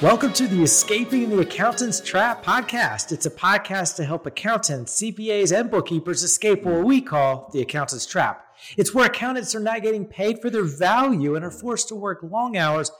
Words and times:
Welcome 0.00 0.32
to 0.34 0.46
the 0.46 0.62
Escaping 0.62 1.28
the 1.28 1.40
Accountant's 1.40 2.00
Trap 2.00 2.44
podcast. 2.44 3.10
It's 3.10 3.26
a 3.26 3.30
podcast 3.32 3.96
to 3.96 4.04
help 4.04 4.26
accountants, 4.26 5.02
CPAs, 5.02 5.50
and 5.50 5.68
bookkeepers 5.68 6.22
escape 6.22 6.62
what 6.62 6.84
we 6.84 7.00
call 7.00 7.50
the 7.52 7.62
accountant's 7.62 8.06
trap. 8.06 8.46
It's 8.76 8.94
where 8.94 9.06
accountants 9.06 9.56
are 9.56 9.60
not 9.60 9.82
getting 9.82 10.06
paid 10.06 10.40
for 10.40 10.50
their 10.50 10.62
value 10.62 11.34
and 11.34 11.44
are 11.44 11.50
forced 11.50 11.88
to 11.88 11.96
work 11.96 12.20
long 12.22 12.56
hours 12.56 12.92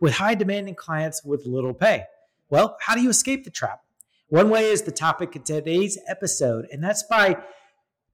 with 0.00 0.14
high 0.14 0.34
demanding 0.34 0.76
clients 0.76 1.22
with 1.22 1.44
little 1.44 1.74
pay. 1.74 2.04
Well, 2.48 2.78
how 2.80 2.94
do 2.94 3.02
you 3.02 3.10
escape 3.10 3.44
the 3.44 3.50
trap? 3.50 3.82
One 4.28 4.48
way 4.48 4.70
is 4.70 4.80
the 4.80 4.92
topic 4.92 5.36
of 5.36 5.44
today's 5.44 5.98
episode, 6.08 6.68
and 6.72 6.82
that's 6.82 7.02
by 7.02 7.36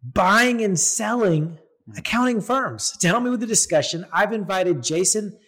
buying 0.02 0.61
and 0.62 0.80
selling 0.80 1.59
accounting 1.96 2.40
firms. 2.40 2.96
To 3.02 3.06
help 3.06 3.22
me 3.22 3.30
with 3.30 3.40
the 3.40 3.46
discussion, 3.46 4.04
I've 4.12 4.32
invited 4.32 4.82
Jason 4.82 5.39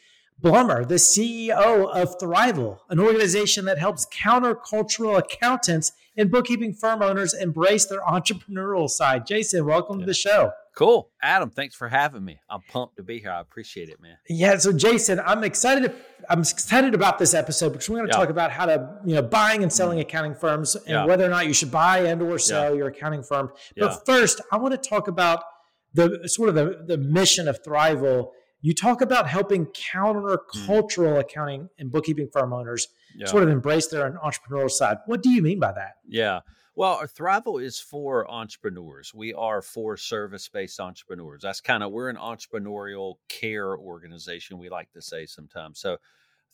Blumer, 0.42 0.86
the 0.86 0.96
CEO 0.96 1.88
of 1.90 2.18
Thriveal, 2.18 2.78
an 2.90 3.00
organization 3.00 3.64
that 3.64 3.78
helps 3.78 4.06
countercultural 4.06 5.18
accountants 5.18 5.92
and 6.16 6.30
bookkeeping 6.30 6.72
firm 6.72 7.02
owners 7.02 7.34
embrace 7.34 7.86
their 7.86 8.02
entrepreneurial 8.02 8.88
side. 8.88 9.26
Jason, 9.26 9.64
welcome 9.64 9.98
yeah. 9.98 10.04
to 10.04 10.06
the 10.06 10.14
show. 10.14 10.52
Cool. 10.76 11.08
Adam, 11.22 11.50
thanks 11.50 11.74
for 11.76 11.88
having 11.88 12.24
me. 12.24 12.40
I'm 12.50 12.60
pumped 12.68 12.96
to 12.96 13.04
be 13.04 13.20
here. 13.20 13.30
I 13.30 13.40
appreciate 13.40 13.88
it, 13.88 14.00
man. 14.02 14.16
Yeah, 14.28 14.58
so 14.58 14.72
Jason, 14.72 15.20
I'm 15.24 15.44
excited 15.44 15.94
I'm 16.28 16.40
excited 16.40 16.94
about 16.94 17.18
this 17.18 17.34
episode 17.34 17.70
because 17.70 17.88
we're 17.88 17.98
going 17.98 18.08
to 18.08 18.14
yeah. 18.14 18.18
talk 18.18 18.30
about 18.30 18.50
how 18.50 18.66
to, 18.66 18.98
you 19.04 19.14
know, 19.14 19.22
buying 19.22 19.62
and 19.62 19.72
selling 19.72 19.98
mm-hmm. 19.98 20.08
accounting 20.08 20.34
firms 20.34 20.74
and 20.74 20.88
yeah. 20.88 21.04
whether 21.04 21.24
or 21.24 21.28
not 21.28 21.46
you 21.46 21.52
should 21.52 21.70
buy 21.70 21.98
and 21.98 22.22
or 22.22 22.38
sell 22.38 22.74
your 22.74 22.88
accounting 22.88 23.22
firm. 23.22 23.50
But 23.76 24.04
first, 24.06 24.40
I 24.50 24.56
want 24.56 24.72
to 24.72 24.88
talk 24.88 25.06
about 25.06 25.44
the 25.92 26.28
sort 26.28 26.48
of 26.48 26.54
the, 26.54 26.84
the 26.86 26.98
mission 26.98 27.46
of 27.46 27.62
Thriveal 27.62 28.30
you 28.64 28.72
talk 28.72 29.02
about 29.02 29.28
helping 29.28 29.66
countercultural 29.66 31.16
mm. 31.16 31.20
accounting 31.20 31.68
and 31.78 31.92
bookkeeping 31.92 32.30
firm 32.32 32.54
owners 32.54 32.88
yeah. 33.14 33.26
sort 33.26 33.42
of 33.42 33.50
embrace 33.50 33.88
their 33.88 34.10
entrepreneurial 34.12 34.70
side. 34.70 34.96
What 35.04 35.22
do 35.22 35.28
you 35.28 35.42
mean 35.42 35.60
by 35.60 35.72
that? 35.72 35.96
Yeah. 36.08 36.40
Well, 36.74 36.98
Thriveal 37.02 37.62
is 37.62 37.78
for 37.78 38.28
entrepreneurs. 38.30 39.12
We 39.12 39.34
are 39.34 39.60
for 39.60 39.98
service 39.98 40.48
based 40.48 40.80
entrepreneurs. 40.80 41.42
That's 41.42 41.60
kind 41.60 41.82
of, 41.82 41.92
we're 41.92 42.08
an 42.08 42.16
entrepreneurial 42.16 43.16
care 43.28 43.76
organization, 43.76 44.56
we 44.56 44.70
like 44.70 44.90
to 44.92 45.02
say 45.02 45.26
sometimes. 45.26 45.78
So, 45.78 45.98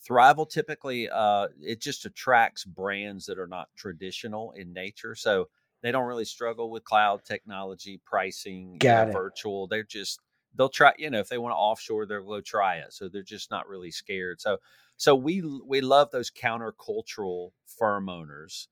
Thriveal 0.04 0.50
typically, 0.50 1.08
uh, 1.08 1.46
it 1.62 1.80
just 1.80 2.06
attracts 2.06 2.64
brands 2.64 3.24
that 3.26 3.38
are 3.38 3.46
not 3.46 3.68
traditional 3.76 4.50
in 4.56 4.72
nature. 4.72 5.14
So, 5.14 5.48
they 5.80 5.92
don't 5.92 6.06
really 6.06 6.24
struggle 6.24 6.70
with 6.70 6.82
cloud 6.82 7.24
technology, 7.24 8.00
pricing, 8.04 8.78
you 8.82 8.88
know, 8.88 9.10
virtual. 9.12 9.68
They're 9.68 9.84
just 9.84 10.18
they'll 10.56 10.68
try 10.68 10.92
you 10.98 11.10
know 11.10 11.20
if 11.20 11.28
they 11.28 11.38
want 11.38 11.52
to 11.52 11.56
offshore 11.56 12.06
they'll 12.06 12.24
go 12.24 12.40
try 12.40 12.76
it 12.76 12.92
so 12.92 13.08
they're 13.08 13.22
just 13.22 13.50
not 13.50 13.68
really 13.68 13.90
scared 13.90 14.40
so 14.40 14.58
so 14.96 15.14
we 15.14 15.42
we 15.66 15.80
love 15.80 16.10
those 16.10 16.30
countercultural 16.30 17.50
firm 17.66 18.08
owners 18.08 18.68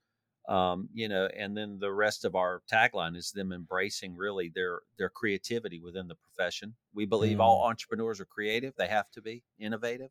um, 0.47 0.89
you 0.93 1.07
know 1.07 1.27
and 1.37 1.55
then 1.55 1.77
the 1.79 1.91
rest 1.91 2.25
of 2.25 2.35
our 2.35 2.61
tagline 2.71 3.15
is 3.15 3.31
them 3.31 3.51
embracing 3.51 4.15
really 4.15 4.51
their 4.53 4.79
their 4.97 5.09
creativity 5.09 5.79
within 5.79 6.07
the 6.07 6.15
profession 6.15 6.73
we 6.93 7.05
believe 7.05 7.37
mm. 7.37 7.41
all 7.41 7.67
entrepreneurs 7.67 8.19
are 8.19 8.25
creative 8.25 8.73
they 8.75 8.87
have 8.87 9.09
to 9.11 9.21
be 9.21 9.43
innovative 9.59 10.09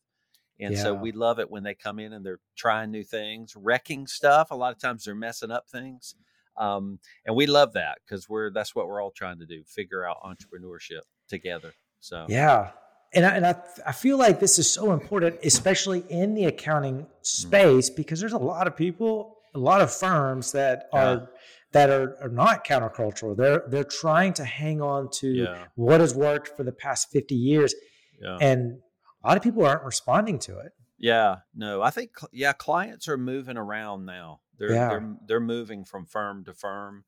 and 0.61 0.75
yeah. 0.75 0.83
so 0.83 0.95
we 0.95 1.13
love 1.13 1.39
it 1.39 1.51
when 1.51 1.63
they 1.63 1.75
come 1.75 1.99
in 1.99 2.13
and 2.13 2.25
they're 2.25 2.41
trying 2.57 2.91
new 2.91 3.05
things 3.05 3.55
wrecking 3.57 4.07
stuff 4.07 4.51
a 4.51 4.55
lot 4.55 4.73
of 4.73 4.81
times 4.81 5.05
they're 5.05 5.15
messing 5.15 5.51
up 5.51 5.69
things 5.69 6.15
um, 6.57 6.99
and 7.25 7.37
we 7.37 7.47
love 7.47 7.75
that 7.75 7.99
because 8.05 8.29
we're 8.29 8.51
that's 8.51 8.75
what 8.75 8.87
we're 8.89 9.03
all 9.03 9.13
trying 9.13 9.39
to 9.39 9.47
do 9.47 9.63
figure 9.65 10.09
out 10.09 10.17
entrepreneurship 10.25 11.03
together. 11.29 11.73
So 12.01 12.27
yeah, 12.29 12.71
and 13.13 13.25
I, 13.25 13.37
and 13.37 13.47
I, 13.47 13.57
I 13.87 13.93
feel 13.93 14.19
like 14.19 14.41
this 14.41 14.59
is 14.59 14.71
so 14.71 14.93
important, 14.93 15.39
especially 15.43 16.05
in 16.09 16.35
the 16.35 16.45
accounting 16.45 17.03
mm. 17.03 17.07
space, 17.23 17.91
mm. 17.91 17.97
because 17.97 18.21
there's 18.21 18.33
a 18.33 18.39
lot 18.39 18.67
of 18.67 18.77
people, 18.77 19.37
a 19.55 19.59
lot 19.59 19.81
of 19.81 19.93
firms 19.93 20.53
that 20.53 20.89
are 20.93 21.15
yeah. 21.15 21.27
that 21.73 21.91
are, 21.91 22.17
are 22.23 22.29
not 22.29 22.67
countercultural. 22.67 23.37
They're 23.37 23.65
they're 23.69 23.85
trying 23.85 24.35
to 24.35 24.45
hang 24.45 24.83
on 24.83 25.11
to 25.15 25.29
yeah. 25.29 25.65
what 25.75 26.01
has 26.01 26.15
worked 26.15 26.57
for 26.57 26.65
the 26.65 26.73
past 26.73 27.11
50 27.11 27.35
years, 27.35 27.75
yeah. 28.21 28.37
and 28.41 28.79
a 29.25 29.29
lot 29.29 29.37
of 29.37 29.43
people 29.43 29.65
aren't 29.65 29.85
responding 29.85 30.39
to 30.41 30.59
it. 30.59 30.73
Yeah, 30.99 31.37
no, 31.55 31.81
I 31.81 31.91
think 31.91 32.11
yeah, 32.33 32.53
clients 32.53 33.09
are 33.09 33.17
moving 33.17 33.57
around 33.57 34.05
now. 34.05 34.41
They're 34.59 34.69
they're 34.69 35.17
they're 35.27 35.41
moving 35.41 35.85
from 35.85 36.05
firm 36.05 36.45
to 36.45 36.53
firm. 36.53 37.05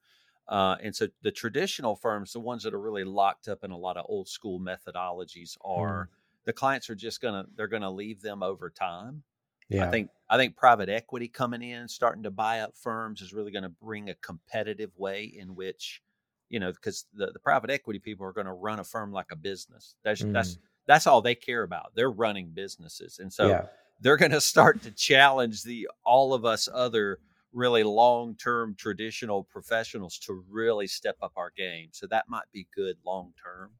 Uh, 0.50 0.76
and 0.82 0.94
so 0.94 1.06
the 1.22 1.30
traditional 1.30 1.94
firms, 1.94 2.32
the 2.32 2.40
ones 2.40 2.64
that 2.64 2.74
are 2.74 2.80
really 2.80 3.04
locked 3.04 3.46
up 3.46 3.62
in 3.62 3.70
a 3.70 3.78
lot 3.78 3.96
of 3.96 4.04
old 4.08 4.28
school 4.28 4.60
methodologies, 4.60 5.56
are 5.64 6.04
mm. 6.04 6.16
the 6.44 6.52
clients 6.52 6.90
are 6.90 6.96
just 6.96 7.22
gonna 7.22 7.46
they're 7.56 7.68
gonna 7.68 7.90
leave 7.90 8.20
them 8.20 8.42
over 8.42 8.68
time. 8.68 9.22
Yeah. 9.70 9.86
I 9.86 9.90
think 9.90 10.10
I 10.28 10.36
think 10.36 10.56
private 10.56 10.88
equity 10.88 11.28
coming 11.28 11.62
in, 11.62 11.86
starting 11.86 12.24
to 12.24 12.30
buy 12.32 12.60
up 12.60 12.76
firms, 12.76 13.20
is 13.20 13.32
really 13.32 13.52
going 13.52 13.62
to 13.62 13.68
bring 13.68 14.10
a 14.10 14.14
competitive 14.16 14.90
way 14.96 15.24
in 15.24 15.54
which, 15.54 16.02
you 16.48 16.58
know, 16.58 16.72
because 16.72 17.06
the, 17.14 17.30
the 17.32 17.38
private 17.38 17.70
equity 17.70 18.00
people 18.00 18.26
are 18.26 18.32
going 18.32 18.48
to 18.48 18.52
run 18.52 18.80
a 18.80 18.84
firm 18.84 19.12
like 19.12 19.30
a 19.30 19.36
business. 19.36 19.94
That's 20.02 20.22
mm. 20.22 20.32
that's 20.32 20.58
that's 20.86 21.06
all 21.06 21.22
they 21.22 21.36
care 21.36 21.62
about. 21.62 21.92
They're 21.94 22.10
running 22.10 22.50
businesses, 22.52 23.20
and 23.20 23.32
so 23.32 23.46
yeah. 23.46 23.66
they're 24.00 24.16
going 24.16 24.32
to 24.32 24.40
start 24.40 24.82
to 24.82 24.90
challenge 24.90 25.62
the 25.62 25.88
all 26.04 26.34
of 26.34 26.44
us 26.44 26.68
other 26.72 27.20
really 27.52 27.82
long 27.82 28.36
term 28.36 28.74
traditional 28.78 29.44
professionals 29.44 30.18
to 30.18 30.44
really 30.48 30.86
step 30.86 31.16
up 31.22 31.32
our 31.36 31.52
game. 31.56 31.88
So 31.92 32.06
that 32.08 32.26
might 32.28 32.50
be 32.52 32.68
good 32.74 32.96
long 33.04 33.32
term. 33.42 33.72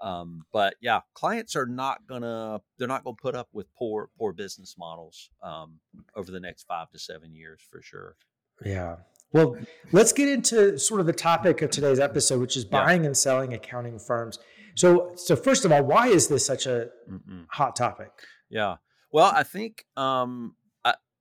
Um, 0.00 0.42
but 0.52 0.74
yeah, 0.80 1.00
clients 1.14 1.56
are 1.56 1.66
not 1.66 2.06
gonna 2.06 2.60
they're 2.78 2.88
not 2.88 3.04
gonna 3.04 3.16
put 3.16 3.34
up 3.34 3.48
with 3.52 3.72
poor 3.74 4.10
poor 4.18 4.32
business 4.32 4.74
models 4.78 5.30
um, 5.42 5.78
over 6.16 6.30
the 6.30 6.40
next 6.40 6.64
five 6.64 6.90
to 6.90 6.98
seven 6.98 7.34
years 7.34 7.60
for 7.70 7.80
sure. 7.80 8.16
Yeah. 8.64 8.96
Well, 9.32 9.56
let's 9.90 10.12
get 10.12 10.28
into 10.28 10.78
sort 10.78 11.00
of 11.00 11.06
the 11.06 11.12
topic 11.12 11.60
of 11.62 11.70
today's 11.70 11.98
episode, 11.98 12.40
which 12.40 12.56
is 12.56 12.64
buying 12.64 13.02
yeah. 13.02 13.08
and 13.08 13.16
selling 13.16 13.52
accounting 13.52 13.98
firms. 13.98 14.38
So, 14.76 15.12
so 15.16 15.34
first 15.34 15.64
of 15.64 15.72
all, 15.72 15.82
why 15.82 16.06
is 16.06 16.28
this 16.28 16.46
such 16.46 16.66
a 16.66 16.88
Mm-mm. 17.10 17.46
hot 17.50 17.74
topic? 17.74 18.10
Yeah. 18.48 18.76
Well, 19.12 19.32
I 19.34 19.42
think 19.42 19.84
um, 19.96 20.54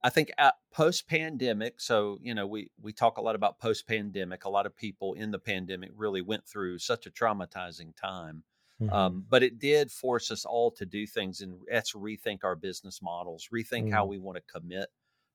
I 0.04 0.10
think 0.10 0.32
post 0.72 1.08
pandemic, 1.08 1.80
so 1.80 2.20
you 2.22 2.36
know, 2.36 2.46
we 2.46 2.70
we 2.82 2.92
talk 2.92 3.18
a 3.18 3.22
lot 3.22 3.36
about 3.36 3.60
post 3.60 3.88
pandemic. 3.88 4.44
A 4.46 4.50
lot 4.50 4.66
of 4.66 4.76
people 4.76 5.14
in 5.14 5.32
the 5.32 5.40
pandemic 5.40 5.92
really 5.96 6.22
went 6.22 6.46
through 6.46 6.80
such 6.80 7.06
a 7.06 7.12
traumatizing 7.12 7.96
time, 7.96 8.44
mm-hmm. 8.82 8.94
um, 8.94 9.26
but 9.30 9.44
it 9.44 9.60
did 9.60 9.92
force 9.92 10.30
us 10.30 10.44
all 10.44 10.72
to 10.72 10.86
do 10.86 11.08
things 11.08 11.42
and 11.42 11.56
let's 11.72 11.94
rethink 11.94 12.44
our 12.44 12.56
business 12.56 13.02
models, 13.02 13.48
rethink 13.54 13.86
mm-hmm. 13.86 13.94
how 13.94 14.06
we 14.06 14.18
want 14.18 14.38
to 14.38 14.60
commit 14.60 14.90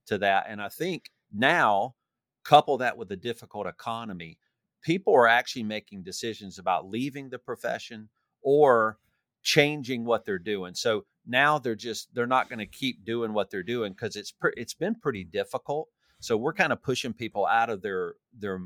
to 0.06 0.19
that. 0.19 0.47
And 0.49 0.61
I 0.61 0.69
think 0.69 1.11
now, 1.33 1.95
couple 2.45 2.79
that 2.79 2.97
with 2.97 3.11
a 3.12 3.17
difficult 3.17 3.67
economy, 3.67 4.39
people 4.83 5.15
are 5.15 5.29
actually 5.29 5.62
making 5.62 6.03
decisions 6.03 6.59
about 6.59 6.89
leaving 6.89 7.31
the 7.31 7.39
profession 7.39 8.09
or 8.43 8.99
changing 9.43 10.05
what 10.05 10.25
they're 10.25 10.39
doing. 10.39 10.75
So 10.75 11.06
now 11.28 11.59
they're 11.59 11.75
just 11.75 12.12
they're 12.15 12.27
not 12.27 12.49
going 12.49 12.59
to 12.59 12.66
keep 12.66 13.05
doing 13.05 13.33
what 13.33 13.50
they're 13.50 13.62
doing 13.62 13.93
because 13.93 14.16
it's 14.16 14.33
pre- 14.33 14.55
it's 14.56 14.75
been 14.75 14.94
pretty 14.94 15.25
difficult. 15.25 15.89
So 16.21 16.37
we're 16.37 16.55
kind 16.55 16.72
of 16.72 16.83
pushing 16.83 17.12
people 17.12 17.47
out 17.47 17.71
of 17.71 17.83
their 17.83 18.15
their 18.37 18.61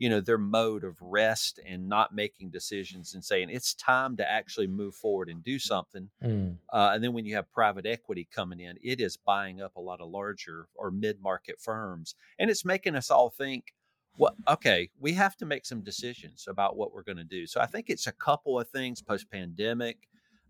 you 0.00 0.08
know 0.08 0.20
their 0.20 0.38
mode 0.38 0.82
of 0.82 0.96
rest 1.00 1.60
and 1.64 1.88
not 1.88 2.12
making 2.12 2.50
decisions 2.50 3.14
and 3.14 3.24
saying 3.24 3.48
it's 3.50 3.74
time 3.74 4.16
to 4.16 4.28
actually 4.28 4.66
move 4.66 4.94
forward 4.94 5.28
and 5.28 5.44
do 5.44 5.58
something 5.58 6.08
mm. 6.24 6.56
uh, 6.72 6.90
and 6.94 7.04
then 7.04 7.12
when 7.12 7.26
you 7.26 7.36
have 7.36 7.52
private 7.52 7.86
equity 7.86 8.26
coming 8.34 8.60
in 8.60 8.76
it 8.82 9.00
is 9.00 9.16
buying 9.16 9.60
up 9.60 9.76
a 9.76 9.80
lot 9.80 10.00
of 10.00 10.08
larger 10.08 10.66
or 10.74 10.90
mid-market 10.90 11.60
firms 11.60 12.14
and 12.38 12.50
it's 12.50 12.64
making 12.64 12.96
us 12.96 13.10
all 13.10 13.28
think 13.28 13.74
well 14.16 14.34
okay 14.48 14.88
we 14.98 15.12
have 15.12 15.36
to 15.36 15.44
make 15.44 15.66
some 15.66 15.82
decisions 15.82 16.46
about 16.48 16.76
what 16.76 16.94
we're 16.94 17.02
going 17.02 17.18
to 17.18 17.24
do 17.24 17.46
so 17.46 17.60
i 17.60 17.66
think 17.66 17.90
it's 17.90 18.06
a 18.06 18.12
couple 18.12 18.58
of 18.58 18.68
things 18.70 19.02
post-pandemic 19.02 19.98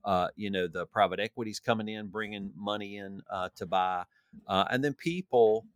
uh, 0.05 0.29
you 0.37 0.51
know, 0.51 0.67
the 0.67 0.87
private 0.87 1.21
equities 1.21 1.61
coming 1.61 1.89
in, 1.89 2.09
bringing 2.09 2.53
money 2.57 2.97
in 2.97 3.23
uh, 3.31 3.49
to 3.57 3.67
buy, 3.67 4.05
uh, 4.47 4.65
and 4.71 4.83
then 4.83 4.95
people, 4.95 5.67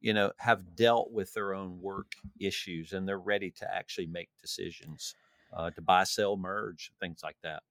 you 0.00 0.12
know, 0.12 0.32
have 0.38 0.76
dealt 0.76 1.10
with 1.12 1.32
their 1.34 1.54
own 1.54 1.80
work 1.80 2.12
issues 2.40 2.92
and 2.92 3.08
they're 3.08 3.18
ready 3.18 3.50
to 3.50 3.74
actually 3.74 4.06
make 4.06 4.28
decisions 4.40 5.14
uh, 5.52 5.70
to 5.70 5.80
buy, 5.80 6.04
sell, 6.04 6.36
merge, 6.36 6.92
things 7.00 7.20
like 7.22 7.36
that. 7.42 7.62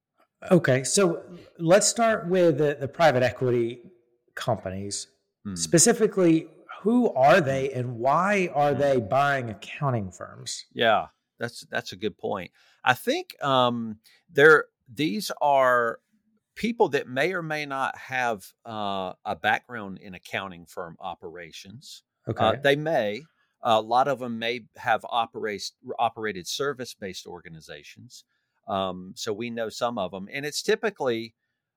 Okay, 0.52 0.84
so 0.84 1.24
let's 1.58 1.88
start 1.88 2.28
with 2.28 2.58
the, 2.58 2.78
the 2.80 2.88
private 2.88 3.24
equity 3.24 3.82
companies. 4.36 5.08
Hmm. 5.46 5.56
Specifically, 5.56 6.48
who 6.82 7.14
are 7.14 7.40
they 7.40 7.72
and 7.72 7.98
why 7.98 8.50
are 8.54 8.74
hmm. 8.74 8.80
they 8.80 9.00
buying 9.00 9.50
accounting 9.50 10.12
firms? 10.12 10.66
Yeah, 10.74 11.08
that's 11.40 11.62
that's 11.72 11.92
a 11.94 11.96
good 11.96 12.18
point. 12.18 12.52
I 12.84 12.94
think 12.94 13.42
um, 13.44 13.98
they're 14.30 14.66
these 14.94 15.32
are 15.42 16.00
people 16.56 16.90
that 16.90 17.08
may 17.08 17.34
or 17.34 17.42
may 17.42 17.66
not 17.66 17.98
have 17.98 18.46
uh, 18.66 19.14
a 19.26 19.36
background 19.36 20.00
in 20.02 20.14
accounting 20.14 20.66
firm 20.66 20.96
operations. 21.00 22.04
Uh, 22.28 22.32
okay. 22.32 22.46
Uh, 22.46 22.56
they 22.62 22.76
may. 22.76 23.24
A 23.62 23.82
lot 23.82 24.08
of 24.08 24.20
them 24.20 24.40
may 24.40 24.66
have 24.76 25.06
operate, 25.10 25.72
operated 25.98 26.48
service 26.48 26.94
based 26.94 27.26
organizations. 27.26 28.26
Um, 28.68 29.14
so 29.16 29.32
we 29.34 29.50
know 29.50 29.70
some 29.70 29.98
of 29.98 30.12
them. 30.12 30.28
And 30.32 30.46
it's 30.46 30.62
typically 30.62 31.34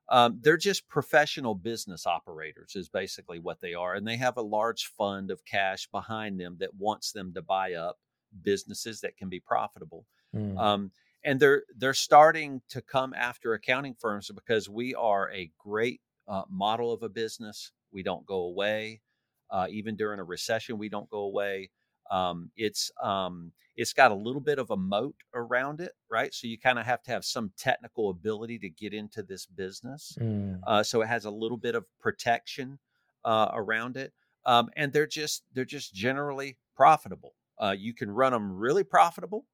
um, 0.09 0.39
they're 0.41 0.57
just 0.57 0.89
professional 0.89 1.55
business 1.55 2.07
operators, 2.07 2.77
is 2.77 2.89
basically 2.89 3.39
what 3.39 3.61
they 3.61 3.75
are. 3.75 3.95
And 3.95 4.07
they 4.07 4.17
have 4.17 4.37
a 4.37 4.43
large 4.43 4.87
fund 4.97 5.31
of 5.31 5.45
cash 5.45 5.89
behind 5.91 6.39
them 6.39 6.57
that 6.61 6.75
wants 6.75 7.13
them 7.13 7.33
to 7.35 7.43
buy 7.43 7.75
up 7.75 7.99
businesses 8.43 9.01
that 9.01 9.17
can 9.17 9.29
be 9.29 9.41
profitable. 9.41 10.07
Mm. 10.35 10.59
Um, 10.59 10.91
and 11.27 11.41
they're 11.41 11.65
they're 11.77 11.93
starting 11.93 12.63
to 12.71 12.81
come 12.81 13.13
after 13.13 13.53
accounting 13.53 13.95
firms 13.99 14.31
because 14.33 14.71
we 14.71 14.95
are 14.95 15.31
a 15.33 15.51
great 15.59 16.01
uh, 16.29 16.43
model 16.49 16.93
of 16.93 17.03
a 17.03 17.09
business. 17.09 17.73
We 17.93 18.03
don't 18.03 18.25
go 18.25 18.43
away, 18.43 19.03
uh, 19.51 19.67
even 19.69 19.97
during 19.97 20.21
a 20.21 20.25
recession. 20.25 20.79
We 20.79 20.89
don't 20.89 21.11
go 21.11 21.19
away. 21.19 21.71
Um, 22.11 22.51
it's 22.57 22.93
um, 23.03 23.53
it's 23.77 23.93
got 23.93 24.13
a 24.13 24.15
little 24.15 24.41
bit 24.41 24.61
of 24.61 24.71
a 24.71 24.77
moat 24.77 25.17
around 25.35 25.81
it, 25.81 25.93
right? 26.09 26.33
So 26.33 26.47
you 26.47 26.59
kind 26.59 26.79
of 26.79 26.87
have 26.87 27.03
to 27.03 27.11
have 27.11 27.25
some 27.25 27.51
technical 27.59 28.09
ability 28.11 28.61
to 28.61 28.71
get 28.71 28.95
into 28.95 29.25
this 29.25 29.47
business. 29.47 30.17
Mm. 30.21 30.61
Uh, 30.65 30.83
so 30.85 31.03
it 31.03 31.09
has 31.09 31.25
a 31.25 31.31
little 31.31 31.59
bit 31.59 31.75
of 31.75 31.85
protection 32.01 32.79
uh, 33.25 33.51
around 33.53 33.97
it, 33.97 34.13
um, 34.47 34.71
and 34.77 34.93
they're 34.93 35.09
just 35.09 35.43
they're 35.53 35.65
just 35.65 35.93
generally 35.93 36.57
profitable. 36.77 37.35
Uh, 37.61 37.75
you 37.77 37.93
can 37.95 38.11
run 38.11 38.33
them 38.33 38.57
really 38.57 38.85
profitable, 38.85 39.45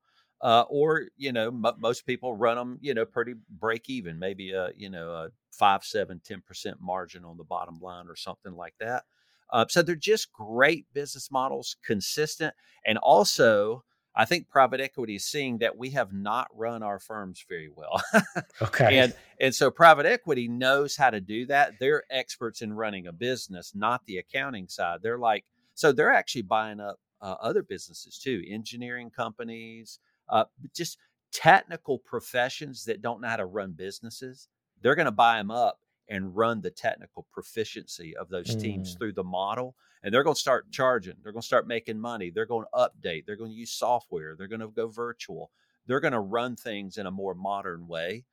uh, 0.42 0.64
or 0.68 1.06
you 1.16 1.32
know 1.32 1.48
m- 1.48 1.64
most 1.78 2.04
people 2.06 2.34
run 2.34 2.56
them 2.56 2.78
you 2.80 2.94
know 2.94 3.04
pretty 3.04 3.34
break 3.48 3.88
even, 3.88 4.18
maybe 4.18 4.52
a 4.52 4.70
you 4.76 4.90
know 4.90 5.10
a 5.10 5.28
five, 5.52 5.84
seven, 5.84 6.20
ten 6.24 6.42
percent 6.46 6.78
margin 6.80 7.24
on 7.24 7.36
the 7.36 7.44
bottom 7.44 7.78
line 7.80 8.06
or 8.08 8.16
something 8.16 8.54
like 8.54 8.74
that. 8.80 9.04
Uh, 9.50 9.66
so 9.68 9.82
they're 9.82 9.94
just 9.94 10.32
great 10.32 10.86
business 10.94 11.30
models, 11.30 11.76
consistent, 11.84 12.54
and 12.86 12.98
also 12.98 13.84
I 14.14 14.24
think 14.24 14.48
private 14.48 14.80
equity 14.80 15.16
is 15.16 15.24
seeing 15.24 15.58
that 15.58 15.78
we 15.78 15.90
have 15.90 16.12
not 16.12 16.48
run 16.54 16.82
our 16.82 16.98
firms 16.98 17.44
very 17.48 17.70
well. 17.74 18.02
okay. 18.62 18.98
And 18.98 19.14
and 19.40 19.54
so 19.54 19.70
private 19.70 20.06
equity 20.06 20.48
knows 20.48 20.96
how 20.96 21.10
to 21.10 21.20
do 21.20 21.46
that. 21.46 21.74
They're 21.80 22.04
experts 22.10 22.62
in 22.62 22.72
running 22.72 23.06
a 23.06 23.12
business, 23.12 23.72
not 23.74 24.04
the 24.06 24.18
accounting 24.18 24.68
side. 24.68 25.00
They're 25.02 25.18
like 25.18 25.44
so 25.74 25.92
they're 25.92 26.12
actually 26.12 26.42
buying 26.42 26.80
up 26.80 26.98
uh, 27.22 27.36
other 27.40 27.62
businesses 27.62 28.18
too, 28.18 28.42
engineering 28.48 29.10
companies, 29.10 29.98
uh, 30.28 30.44
just 30.74 30.98
technical 31.32 31.98
professions 31.98 32.84
that 32.84 33.02
don't 33.02 33.20
know 33.20 33.28
how 33.28 33.36
to 33.36 33.46
run 33.46 33.72
businesses. 33.72 34.48
They're 34.80 34.94
going 34.94 35.06
to 35.06 35.12
buy 35.12 35.38
them 35.38 35.50
up 35.50 35.80
and 36.08 36.36
run 36.36 36.60
the 36.60 36.70
technical 36.70 37.26
proficiency 37.32 38.16
of 38.16 38.28
those 38.28 38.54
teams 38.56 38.94
mm. 38.94 38.98
through 38.98 39.12
the 39.12 39.24
model. 39.24 39.74
And 40.02 40.12
they're 40.12 40.24
going 40.24 40.34
to 40.34 40.40
start 40.40 40.70
charging. 40.70 41.14
They're 41.22 41.32
going 41.32 41.42
to 41.42 41.46
start 41.46 41.66
making 41.66 41.98
money. 41.98 42.30
They're 42.30 42.44
going 42.44 42.66
to 42.72 42.88
update. 42.88 43.24
They're 43.24 43.36
going 43.36 43.52
to 43.52 43.56
use 43.56 43.72
software. 43.72 44.34
They're 44.36 44.48
going 44.48 44.60
to 44.60 44.68
go 44.68 44.88
virtual. 44.88 45.50
They're 45.86 46.00
going 46.00 46.12
to 46.12 46.20
run 46.20 46.56
things 46.56 46.98
in 46.98 47.06
a 47.06 47.10
more 47.10 47.34
modern 47.34 47.86
way. 47.86 48.24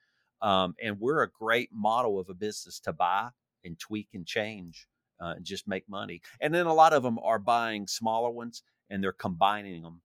Um, 0.41 0.75
and 0.81 0.99
we're 0.99 1.23
a 1.23 1.29
great 1.29 1.69
model 1.71 2.19
of 2.19 2.29
a 2.29 2.33
business 2.33 2.79
to 2.81 2.93
buy 2.93 3.29
and 3.63 3.77
tweak 3.77 4.09
and 4.13 4.25
change 4.25 4.87
uh, 5.21 5.33
and 5.35 5.45
just 5.45 5.67
make 5.67 5.87
money. 5.87 6.21
And 6.41 6.53
then 6.53 6.65
a 6.65 6.73
lot 6.73 6.93
of 6.93 7.03
them 7.03 7.19
are 7.19 7.39
buying 7.39 7.87
smaller 7.87 8.29
ones 8.29 8.63
and 8.89 9.03
they're 9.03 9.11
combining 9.11 9.83
them 9.83 10.01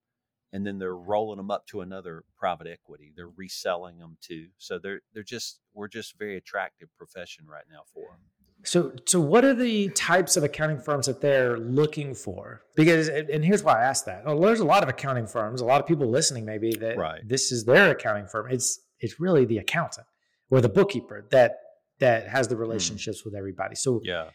and 0.54 0.64
then 0.64 0.78
they're 0.78 0.96
rolling 0.96 1.36
them 1.36 1.50
up 1.50 1.66
to 1.66 1.80
another 1.80 2.22
private 2.38 2.68
equity. 2.68 3.12
They're 3.14 3.28
reselling 3.28 3.98
them 3.98 4.16
too. 4.20 4.46
So 4.56 4.78
they're 4.78 5.00
they're 5.12 5.24
just 5.24 5.58
we're 5.74 5.88
just 5.88 6.16
very 6.16 6.36
attractive 6.36 6.88
profession 6.96 7.44
right 7.46 7.64
now 7.68 7.80
for 7.92 8.12
them. 8.12 8.20
So 8.62 8.92
so 9.04 9.20
what 9.20 9.44
are 9.44 9.52
the 9.52 9.88
types 9.90 10.36
of 10.36 10.44
accounting 10.44 10.78
firms 10.78 11.06
that 11.06 11.20
they're 11.20 11.58
looking 11.58 12.14
for? 12.14 12.62
Because 12.76 13.08
and 13.08 13.44
here's 13.44 13.64
why 13.64 13.80
I 13.80 13.82
asked 13.82 14.06
that. 14.06 14.24
Well, 14.24 14.38
there's 14.38 14.60
a 14.60 14.64
lot 14.64 14.84
of 14.84 14.88
accounting 14.88 15.26
firms, 15.26 15.60
a 15.60 15.64
lot 15.64 15.80
of 15.80 15.88
people 15.88 16.08
listening 16.08 16.44
maybe 16.44 16.72
that 16.76 16.96
right. 16.96 17.20
this 17.26 17.50
is 17.50 17.64
their 17.64 17.90
accounting 17.90 18.28
firm. 18.28 18.46
It's 18.48 18.80
it's 19.00 19.18
really 19.18 19.44
the 19.44 19.58
accountant 19.58 20.06
or 20.50 20.60
the 20.60 20.68
bookkeeper 20.68 21.26
that 21.32 21.56
that 21.98 22.28
has 22.28 22.46
the 22.46 22.54
hmm. 22.54 22.60
relationships 22.60 23.22
mm. 23.22 23.24
with 23.26 23.34
everybody. 23.34 23.74
So 23.74 24.00
yeah. 24.04 24.30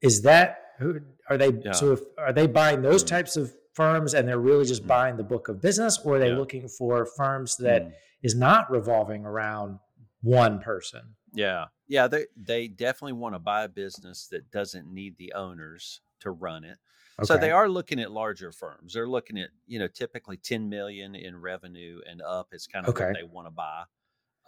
Is 0.00 0.22
that 0.22 0.58
who 0.78 1.00
are 1.28 1.38
they 1.38 1.50
yeah. 1.64 1.72
so 1.72 1.92
if 1.92 2.00
are 2.18 2.32
they 2.32 2.46
buying 2.46 2.82
those 2.82 3.02
mm. 3.02 3.08
types 3.08 3.36
of 3.36 3.52
firms 3.76 4.14
and 4.14 4.26
they're 4.26 4.38
really 4.38 4.64
just 4.64 4.84
mm. 4.84 4.88
buying 4.88 5.16
the 5.16 5.22
book 5.22 5.48
of 5.48 5.60
business 5.60 5.98
or 6.02 6.16
are 6.16 6.18
they 6.18 6.30
yeah. 6.30 6.36
looking 6.36 6.66
for 6.66 7.04
firms 7.04 7.56
that 7.58 7.84
mm. 7.84 7.92
is 8.22 8.34
not 8.34 8.70
revolving 8.70 9.24
around 9.26 9.78
one 10.22 10.58
person 10.58 11.02
yeah 11.34 11.66
yeah 11.86 12.08
they 12.08 12.24
they 12.36 12.66
definitely 12.66 13.12
want 13.12 13.34
to 13.34 13.38
buy 13.38 13.64
a 13.64 13.68
business 13.68 14.28
that 14.28 14.50
doesn't 14.50 14.92
need 14.92 15.14
the 15.18 15.32
owners 15.34 16.00
to 16.18 16.30
run 16.30 16.64
it 16.64 16.78
okay. 17.20 17.26
so 17.26 17.36
they 17.36 17.50
are 17.50 17.68
looking 17.68 18.00
at 18.00 18.10
larger 18.10 18.50
firms 18.50 18.94
they're 18.94 19.08
looking 19.08 19.38
at 19.38 19.50
you 19.66 19.78
know 19.78 19.86
typically 19.86 20.38
10 20.38 20.70
million 20.70 21.14
in 21.14 21.36
revenue 21.36 22.00
and 22.08 22.22
up 22.22 22.48
is 22.52 22.66
kind 22.66 22.86
of 22.86 22.94
okay. 22.94 23.04
what 23.04 23.14
they 23.14 23.24
want 23.24 23.46
to 23.46 23.50
buy 23.50 23.82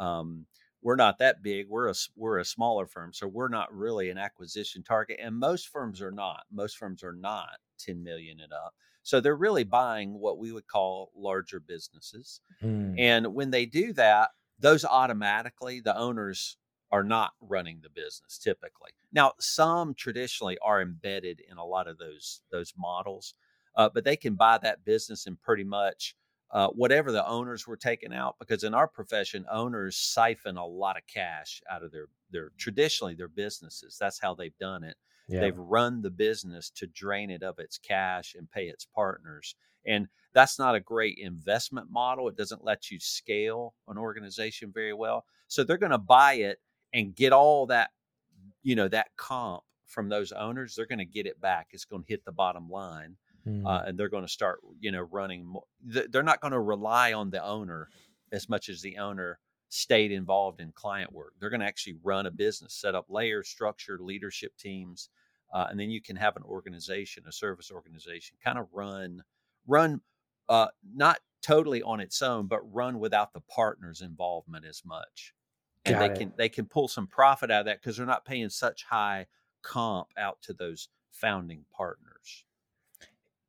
um, 0.00 0.46
we're 0.80 0.96
not 0.96 1.18
that 1.18 1.42
big 1.42 1.66
we're 1.68 1.90
a 1.90 1.94
we're 2.16 2.38
a 2.38 2.44
smaller 2.44 2.86
firm 2.86 3.12
so 3.12 3.28
we're 3.28 3.48
not 3.48 3.72
really 3.74 4.08
an 4.08 4.16
acquisition 4.16 4.82
target 4.82 5.18
and 5.22 5.38
most 5.38 5.68
firms 5.68 6.00
are 6.00 6.12
not 6.12 6.44
most 6.50 6.78
firms 6.78 7.02
are 7.02 7.12
not 7.12 7.58
10 7.78 8.02
million 8.02 8.40
and 8.40 8.52
up 8.54 8.72
so 9.08 9.22
they're 9.22 9.34
really 9.34 9.64
buying 9.64 10.20
what 10.20 10.36
we 10.36 10.52
would 10.52 10.66
call 10.66 11.12
larger 11.16 11.60
businesses. 11.60 12.42
Mm. 12.62 13.00
And 13.00 13.34
when 13.34 13.50
they 13.50 13.64
do 13.64 13.94
that, 13.94 14.32
those 14.58 14.84
automatically, 14.84 15.80
the 15.80 15.96
owners 15.96 16.58
are 16.92 17.02
not 17.02 17.30
running 17.40 17.80
the 17.82 17.88
business 17.88 18.36
typically. 18.36 18.90
Now, 19.10 19.32
some 19.40 19.94
traditionally 19.94 20.58
are 20.62 20.82
embedded 20.82 21.40
in 21.50 21.56
a 21.56 21.64
lot 21.64 21.88
of 21.88 21.96
those 21.96 22.42
those 22.52 22.74
models, 22.76 23.32
uh, 23.76 23.88
but 23.88 24.04
they 24.04 24.14
can 24.14 24.34
buy 24.34 24.58
that 24.58 24.84
business 24.84 25.26
and 25.26 25.40
pretty 25.40 25.64
much 25.64 26.14
uh, 26.50 26.68
whatever 26.68 27.12
the 27.12 27.26
owners 27.26 27.66
were 27.66 27.76
taking 27.76 28.12
out. 28.12 28.36
Because 28.38 28.64
in 28.64 28.74
our 28.74 28.88
profession, 28.88 29.44
owners 29.50 29.96
siphon 29.96 30.56
a 30.56 30.66
lot 30.66 30.96
of 30.96 31.02
cash 31.06 31.62
out 31.70 31.82
of 31.82 31.92
their 31.92 32.06
their 32.30 32.50
traditionally 32.58 33.14
their 33.14 33.28
businesses. 33.28 33.96
That's 33.98 34.20
how 34.20 34.34
they've 34.34 34.56
done 34.58 34.84
it. 34.84 34.96
Yeah. 35.28 35.40
They've 35.40 35.58
run 35.58 36.00
the 36.00 36.10
business 36.10 36.70
to 36.76 36.86
drain 36.86 37.30
it 37.30 37.42
of 37.42 37.58
its 37.58 37.76
cash 37.78 38.34
and 38.34 38.50
pay 38.50 38.68
its 38.68 38.86
partners. 38.86 39.54
And 39.86 40.08
that's 40.32 40.58
not 40.58 40.74
a 40.74 40.80
great 40.80 41.18
investment 41.18 41.90
model. 41.90 42.28
It 42.28 42.36
doesn't 42.36 42.64
let 42.64 42.90
you 42.90 42.98
scale 42.98 43.74
an 43.88 43.98
organization 43.98 44.70
very 44.72 44.94
well. 44.94 45.24
So 45.46 45.64
they're 45.64 45.76
going 45.76 45.92
to 45.92 45.98
buy 45.98 46.34
it 46.34 46.58
and 46.92 47.14
get 47.14 47.32
all 47.32 47.66
that, 47.66 47.90
you 48.62 48.74
know, 48.74 48.88
that 48.88 49.08
comp 49.16 49.62
from 49.86 50.08
those 50.08 50.32
owners. 50.32 50.74
They're 50.74 50.86
going 50.86 50.98
to 50.98 51.04
get 51.04 51.26
it 51.26 51.40
back. 51.40 51.68
It's 51.72 51.84
going 51.84 52.02
to 52.02 52.08
hit 52.08 52.24
the 52.24 52.32
bottom 52.32 52.68
line. 52.68 53.16
Mm. 53.48 53.66
Uh, 53.66 53.84
and 53.86 53.98
they're 53.98 54.08
going 54.08 54.24
to 54.24 54.28
start, 54.28 54.60
you 54.80 54.92
know, 54.92 55.02
running 55.10 55.46
more. 55.46 55.64
They're 55.82 56.22
not 56.22 56.40
going 56.40 56.52
to 56.52 56.60
rely 56.60 57.12
on 57.12 57.30
the 57.30 57.44
owner 57.44 57.88
as 58.32 58.48
much 58.48 58.68
as 58.68 58.82
the 58.82 58.98
owner 58.98 59.38
stayed 59.70 60.12
involved 60.12 60.60
in 60.60 60.72
client 60.72 61.12
work. 61.12 61.34
They're 61.38 61.50
going 61.50 61.60
to 61.60 61.66
actually 61.66 61.96
run 62.02 62.26
a 62.26 62.30
business, 62.30 62.74
set 62.74 62.94
up 62.94 63.06
layers, 63.08 63.48
structure, 63.48 63.98
leadership 64.00 64.52
teams, 64.58 65.10
uh, 65.52 65.66
and 65.70 65.78
then 65.80 65.90
you 65.90 66.02
can 66.02 66.16
have 66.16 66.36
an 66.36 66.42
organization, 66.42 67.24
a 67.26 67.32
service 67.32 67.70
organization, 67.70 68.36
kind 68.44 68.58
of 68.58 68.66
run 68.72 69.22
run 69.66 70.00
uh, 70.48 70.68
not 70.94 71.18
totally 71.42 71.82
on 71.82 72.00
its 72.00 72.20
own, 72.22 72.46
but 72.46 72.60
run 72.72 72.98
without 72.98 73.32
the 73.32 73.40
partners' 73.40 74.00
involvement 74.00 74.64
as 74.64 74.82
much. 74.84 75.34
And 75.84 75.94
Got 75.94 76.00
they 76.00 76.12
it. 76.12 76.18
can 76.18 76.32
they 76.36 76.48
can 76.48 76.66
pull 76.66 76.88
some 76.88 77.06
profit 77.06 77.50
out 77.50 77.60
of 77.60 77.66
that 77.66 77.80
because 77.80 77.96
they're 77.96 78.06
not 78.06 78.24
paying 78.24 78.50
such 78.50 78.84
high 78.84 79.26
comp 79.62 80.08
out 80.18 80.40
to 80.42 80.52
those 80.52 80.88
founding 81.10 81.64
partners. 81.74 82.17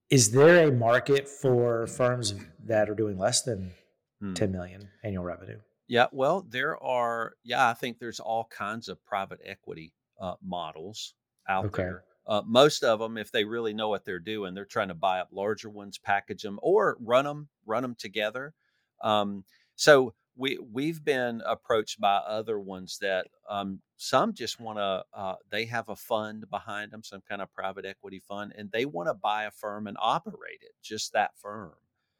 Is 0.09 0.31
there 0.31 0.67
a 0.67 0.71
market 0.71 1.27
for 1.27 1.85
firms 1.85 2.33
that 2.65 2.89
are 2.89 2.95
doing 2.95 3.17
less 3.17 3.43
than 3.43 3.71
hmm. 4.19 4.33
10 4.33 4.51
million 4.51 4.89
annual 5.03 5.23
revenue? 5.23 5.59
Yeah, 5.87 6.07
well, 6.11 6.45
there 6.49 6.81
are. 6.83 7.33
Yeah, 7.43 7.67
I 7.67 7.73
think 7.73 7.99
there's 7.99 8.19
all 8.19 8.45
kinds 8.45 8.89
of 8.89 9.03
private 9.05 9.39
equity 9.43 9.93
uh, 10.19 10.35
models 10.43 11.13
out 11.47 11.65
okay. 11.65 11.83
there. 11.83 12.03
Uh, 12.27 12.43
most 12.45 12.83
of 12.83 12.99
them, 12.99 13.17
if 13.17 13.31
they 13.31 13.43
really 13.43 13.73
know 13.73 13.89
what 13.89 14.05
they're 14.05 14.19
doing, 14.19 14.53
they're 14.53 14.65
trying 14.65 14.89
to 14.89 14.93
buy 14.93 15.19
up 15.19 15.29
larger 15.31 15.69
ones, 15.69 15.97
package 15.97 16.43
them, 16.43 16.59
or 16.61 16.95
run 16.99 17.25
them, 17.25 17.47
run 17.65 17.81
them 17.81 17.95
together. 17.97 18.53
Um, 19.01 19.43
so 19.75 20.13
we 20.39 20.57
we've 20.71 21.03
been 21.03 21.41
approached 21.45 21.99
by 21.99 22.15
other 22.15 22.59
ones 22.59 22.97
that 23.01 23.27
um, 23.49 23.81
some 23.97 24.33
just 24.33 24.59
want 24.59 24.77
to. 24.77 25.03
Uh, 25.13 25.35
they 25.51 25.65
have 25.65 25.89
a 25.89 25.95
fund 25.95 26.49
behind 26.49 26.91
them, 26.91 27.03
some 27.03 27.21
kind 27.27 27.41
of 27.41 27.53
private 27.53 27.85
equity 27.85 28.19
fund, 28.19 28.53
and 28.57 28.71
they 28.71 28.85
want 28.85 29.09
to 29.09 29.13
buy 29.13 29.43
a 29.43 29.51
firm 29.51 29.85
and 29.85 29.97
operate 29.99 30.61
it, 30.61 30.71
just 30.81 31.11
that 31.13 31.31
firm. 31.37 31.73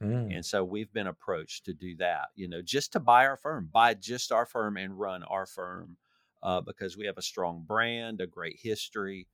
Mm. 0.04 0.36
And 0.36 0.46
so 0.46 0.64
we've 0.64 0.92
been 0.92 1.08
approached 1.08 1.66
to 1.66 1.74
do 1.74 1.96
that, 1.98 2.28
you 2.36 2.48
know, 2.48 2.62
just 2.62 2.92
to 2.94 3.00
buy 3.00 3.26
our 3.26 3.38
firm, 3.38 3.70
buy 3.72 3.94
just 3.94 4.32
our 4.32 4.46
firm 4.46 4.78
and 4.78 5.00
run 5.00 5.24
our 5.24 5.46
firm 5.46 5.98
uh, 6.44 6.62
because 6.62 6.98
we 6.98 7.06
have 7.06 7.18
a 7.18 7.22
strong 7.22 7.64
brand, 7.68 8.22
a 8.22 8.28
great 8.28 8.60
history, 8.62 9.28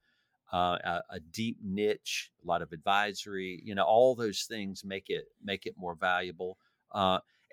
uh, 0.53 0.77
a, 0.83 1.01
a, 1.11 1.19
deep 1.31 1.57
niche, 1.63 2.31
a 2.43 2.47
lot 2.47 2.61
of 2.61 2.71
advisory. 2.71 3.61
You 3.63 3.75
know, 3.75 3.83
all 3.83 4.15
those 4.15 4.43
things 4.43 4.83
make 4.83 5.09
it 5.09 5.25
make 5.43 5.65
it 5.65 5.75
more 5.77 5.95
valuable. 5.95 6.57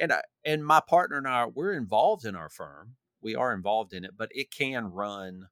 And 0.03 0.13
I, 0.13 0.21
and 0.45 0.67
my 0.67 0.81
partner 0.81 1.17
and 1.17 1.29
I, 1.29 1.47
we're 1.47 1.75
involved 1.75 2.27
in 2.27 2.35
our 2.35 2.49
firm. 2.49 2.97
We 3.21 3.37
are 3.37 3.55
involved 3.55 3.93
in 3.95 4.05
it, 4.05 4.11
but 4.19 4.31
it 4.33 4.51
can 4.51 4.87
run. 4.87 5.47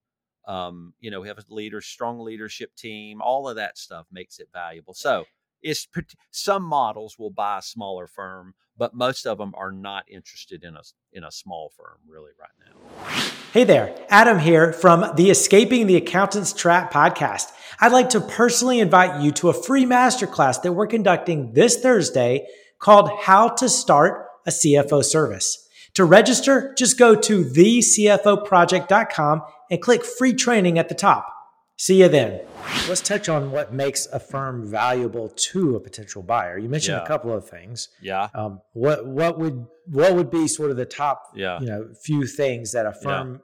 Um, 0.48 0.92
you 0.98 1.12
know, 1.12 1.20
we 1.20 1.28
have 1.28 1.38
a 1.38 1.44
leader, 1.48 1.80
strong 1.80 2.18
leadership 2.18 2.74
team. 2.74 3.22
All 3.22 3.48
of 3.48 3.54
that 3.54 3.78
stuff 3.78 4.06
makes 4.10 4.40
it 4.40 4.48
valuable. 4.52 4.92
So 4.92 5.24
it's 5.62 5.86
some 6.32 6.64
models 6.64 7.16
will 7.16 7.30
buy 7.30 7.58
a 7.58 7.62
smaller 7.62 8.08
firm, 8.08 8.54
but 8.76 8.92
most 8.92 9.24
of 9.24 9.38
them 9.38 9.52
are 9.56 9.70
not 9.70 10.04
interested 10.10 10.64
in 10.64 10.74
a 10.74 10.82
in 11.12 11.22
a 11.22 11.30
small 11.30 11.70
firm 11.76 11.98
really 12.08 12.32
right 12.40 12.50
now. 12.58 13.06
Hey 13.52 13.62
there, 13.62 13.96
Adam 14.08 14.40
here 14.40 14.72
from 14.72 15.14
the 15.16 15.30
Escaping 15.30 15.86
the 15.86 15.96
Accountant's 15.96 16.52
Trap 16.52 16.92
podcast. 16.92 17.52
I'd 17.78 17.92
like 17.92 18.10
to 18.10 18.20
personally 18.20 18.80
invite 18.80 19.22
you 19.22 19.30
to 19.32 19.50
a 19.50 19.52
free 19.52 19.84
masterclass 19.84 20.62
that 20.62 20.72
we're 20.72 20.88
conducting 20.88 21.52
this 21.52 21.80
Thursday 21.80 22.46
called 22.78 23.10
How 23.20 23.48
to 23.48 23.68
Start 23.68 24.29
a 24.46 24.50
CFO 24.50 25.04
Service. 25.04 25.68
To 25.94 26.04
register, 26.04 26.74
just 26.78 26.98
go 26.98 27.14
to 27.14 27.44
thecfoproject.com 27.44 29.42
and 29.70 29.82
click 29.82 30.04
free 30.04 30.32
training 30.32 30.78
at 30.78 30.88
the 30.88 30.94
top. 30.94 31.34
See 31.76 32.02
you 32.02 32.08
then. 32.08 32.42
Let's 32.88 33.00
touch 33.00 33.30
on 33.30 33.52
what 33.52 33.72
makes 33.72 34.04
a 34.12 34.20
firm 34.20 34.70
valuable 34.70 35.30
to 35.30 35.76
a 35.76 35.80
potential 35.80 36.22
buyer. 36.22 36.58
You 36.58 36.68
mentioned 36.68 36.98
yeah. 36.98 37.04
a 37.04 37.06
couple 37.06 37.32
of 37.32 37.48
things. 37.48 37.88
Yeah. 38.02 38.28
Um, 38.34 38.60
what 38.74 39.06
what 39.06 39.38
would 39.38 39.66
what 39.86 40.14
would 40.14 40.30
be 40.30 40.46
sort 40.46 40.70
of 40.70 40.76
the 40.76 40.84
top 40.84 41.32
yeah. 41.34 41.58
you 41.58 41.66
know 41.66 41.88
few 42.04 42.26
things 42.26 42.72
that 42.72 42.84
a 42.84 42.92
firm 42.92 43.32
yeah. 43.32 43.38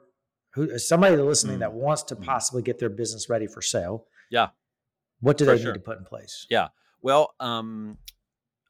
who 0.53 0.77
somebody 0.77 1.17
listening 1.17 1.55
mm. 1.55 1.61
that 1.61 1.73
wants 1.73 2.03
to 2.03 2.15
mm. 2.15 2.23
possibly 2.23 2.61
get 2.61 2.77
their 2.77 2.89
business 2.89 3.27
ready 3.27 3.47
for 3.47 3.63
sale. 3.63 4.05
Yeah. 4.29 4.49
What 5.19 5.37
do 5.37 5.45
for 5.45 5.55
they 5.55 5.57
sure. 5.63 5.71
need 5.71 5.79
to 5.79 5.83
put 5.83 5.97
in 5.97 6.05
place? 6.05 6.45
Yeah. 6.47 6.67
Well, 7.01 7.33
um, 7.39 7.97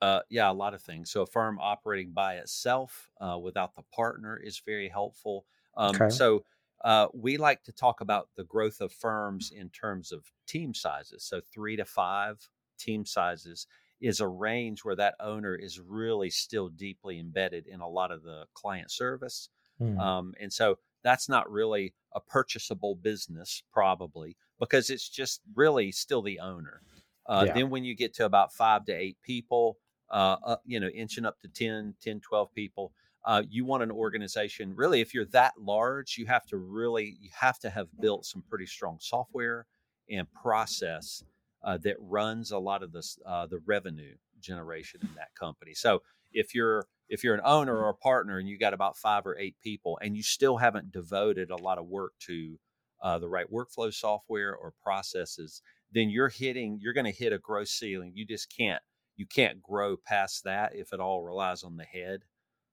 uh, 0.01 0.21
yeah, 0.29 0.49
a 0.49 0.53
lot 0.53 0.73
of 0.73 0.81
things. 0.81 1.11
So 1.11 1.21
a 1.21 1.27
firm 1.27 1.57
operating 1.61 2.11
by 2.11 2.35
itself 2.35 3.09
uh, 3.19 3.37
without 3.41 3.75
the 3.75 3.83
partner 3.93 4.39
is 4.41 4.61
very 4.65 4.89
helpful. 4.89 5.45
Um, 5.75 5.95
okay. 5.95 6.09
So 6.09 6.43
uh, 6.83 7.07
we 7.13 7.37
like 7.37 7.63
to 7.63 7.71
talk 7.71 8.01
about 8.01 8.29
the 8.35 8.43
growth 8.43 8.81
of 8.81 8.91
firms 8.91 9.51
in 9.55 9.69
terms 9.69 10.11
of 10.11 10.31
team 10.45 10.73
sizes. 10.73 11.23
So, 11.23 11.41
three 11.53 11.75
to 11.75 11.85
five 11.85 12.49
team 12.77 13.05
sizes 13.05 13.67
is 13.99 14.19
a 14.19 14.27
range 14.27 14.85
where 14.85 14.95
that 14.95 15.15
owner 15.19 15.55
is 15.55 15.79
really 15.79 16.29
still 16.29 16.69
deeply 16.69 17.19
embedded 17.19 17.65
in 17.65 17.79
a 17.79 17.89
lot 17.89 18.11
of 18.11 18.21
the 18.23 18.45
client 18.53 18.91
service. 18.91 19.49
Mm. 19.81 19.99
Um, 19.99 20.33
and 20.39 20.53
so, 20.53 20.77
that's 21.03 21.27
not 21.27 21.51
really 21.51 21.93
a 22.13 22.19
purchasable 22.19 22.95
business, 22.95 23.63
probably, 23.71 24.37
because 24.59 24.89
it's 24.89 25.09
just 25.09 25.41
really 25.55 25.91
still 25.91 26.21
the 26.21 26.39
owner. 26.39 26.81
Uh, 27.25 27.45
yeah. 27.47 27.53
Then, 27.53 27.69
when 27.71 27.83
you 27.83 27.95
get 27.95 28.13
to 28.15 28.25
about 28.25 28.53
five 28.53 28.85
to 28.85 28.93
eight 28.93 29.17
people, 29.23 29.79
uh, 30.09 30.57
you 30.65 30.79
know, 30.79 30.87
inching 30.87 31.25
up 31.25 31.39
to 31.41 31.47
10, 31.47 31.95
10, 32.01 32.21
12 32.21 32.53
people, 32.53 32.91
uh, 33.25 33.43
you 33.49 33.65
want 33.65 33.83
an 33.83 33.91
organization 33.91 34.73
really 34.75 35.01
if 35.01 35.13
you're 35.13 35.25
that 35.25 35.51
large 35.59 36.17
you 36.17 36.25
have 36.25 36.45
to 36.45 36.55
really 36.55 37.17
you 37.19 37.29
have 37.37 37.59
to 37.59 37.69
have 37.69 37.87
built 37.99 38.25
some 38.25 38.41
pretty 38.49 38.65
strong 38.65 38.97
software 39.01 39.65
and 40.09 40.31
process 40.31 41.23
uh, 41.63 41.77
that 41.77 41.97
runs 41.99 42.51
a 42.51 42.57
lot 42.57 42.83
of 42.83 42.91
this 42.93 43.19
uh, 43.25 43.45
the 43.45 43.59
revenue 43.65 44.15
generation 44.39 44.99
in 45.03 45.09
that 45.15 45.33
company. 45.35 45.73
So 45.73 46.01
if 46.31 46.55
you're 46.55 46.87
if 47.09 47.23
you're 47.23 47.35
an 47.35 47.41
owner 47.43 47.75
or 47.75 47.89
a 47.89 47.95
partner 47.95 48.37
and 48.37 48.47
you 48.47 48.57
got 48.57 48.73
about 48.73 48.97
five 48.97 49.25
or 49.25 49.37
eight 49.37 49.55
people 49.61 49.97
and 50.01 50.15
you 50.15 50.23
still 50.23 50.57
haven't 50.57 50.91
devoted 50.91 51.49
a 51.49 51.55
lot 51.55 51.77
of 51.77 51.87
work 51.87 52.13
to 52.27 52.57
uh, 53.01 53.19
the 53.19 53.27
right 53.27 53.51
workflow 53.51 53.93
software 53.93 54.55
or 54.55 54.73
processes 54.81 55.61
then 55.91 56.09
you're 56.09 56.29
hitting 56.29 56.79
you're 56.81 56.93
going 56.93 57.05
to 57.05 57.11
hit 57.11 57.33
a 57.33 57.37
growth 57.37 57.69
ceiling. 57.69 58.11
You 58.15 58.25
just 58.25 58.55
can't 58.55 58.81
you 59.17 59.25
can't 59.25 59.61
grow 59.61 59.97
past 59.97 60.43
that 60.45 60.75
if 60.75 60.93
it 60.93 60.99
all 60.99 61.23
relies 61.23 61.63
on 61.63 61.75
the 61.75 61.83
head 61.83 62.21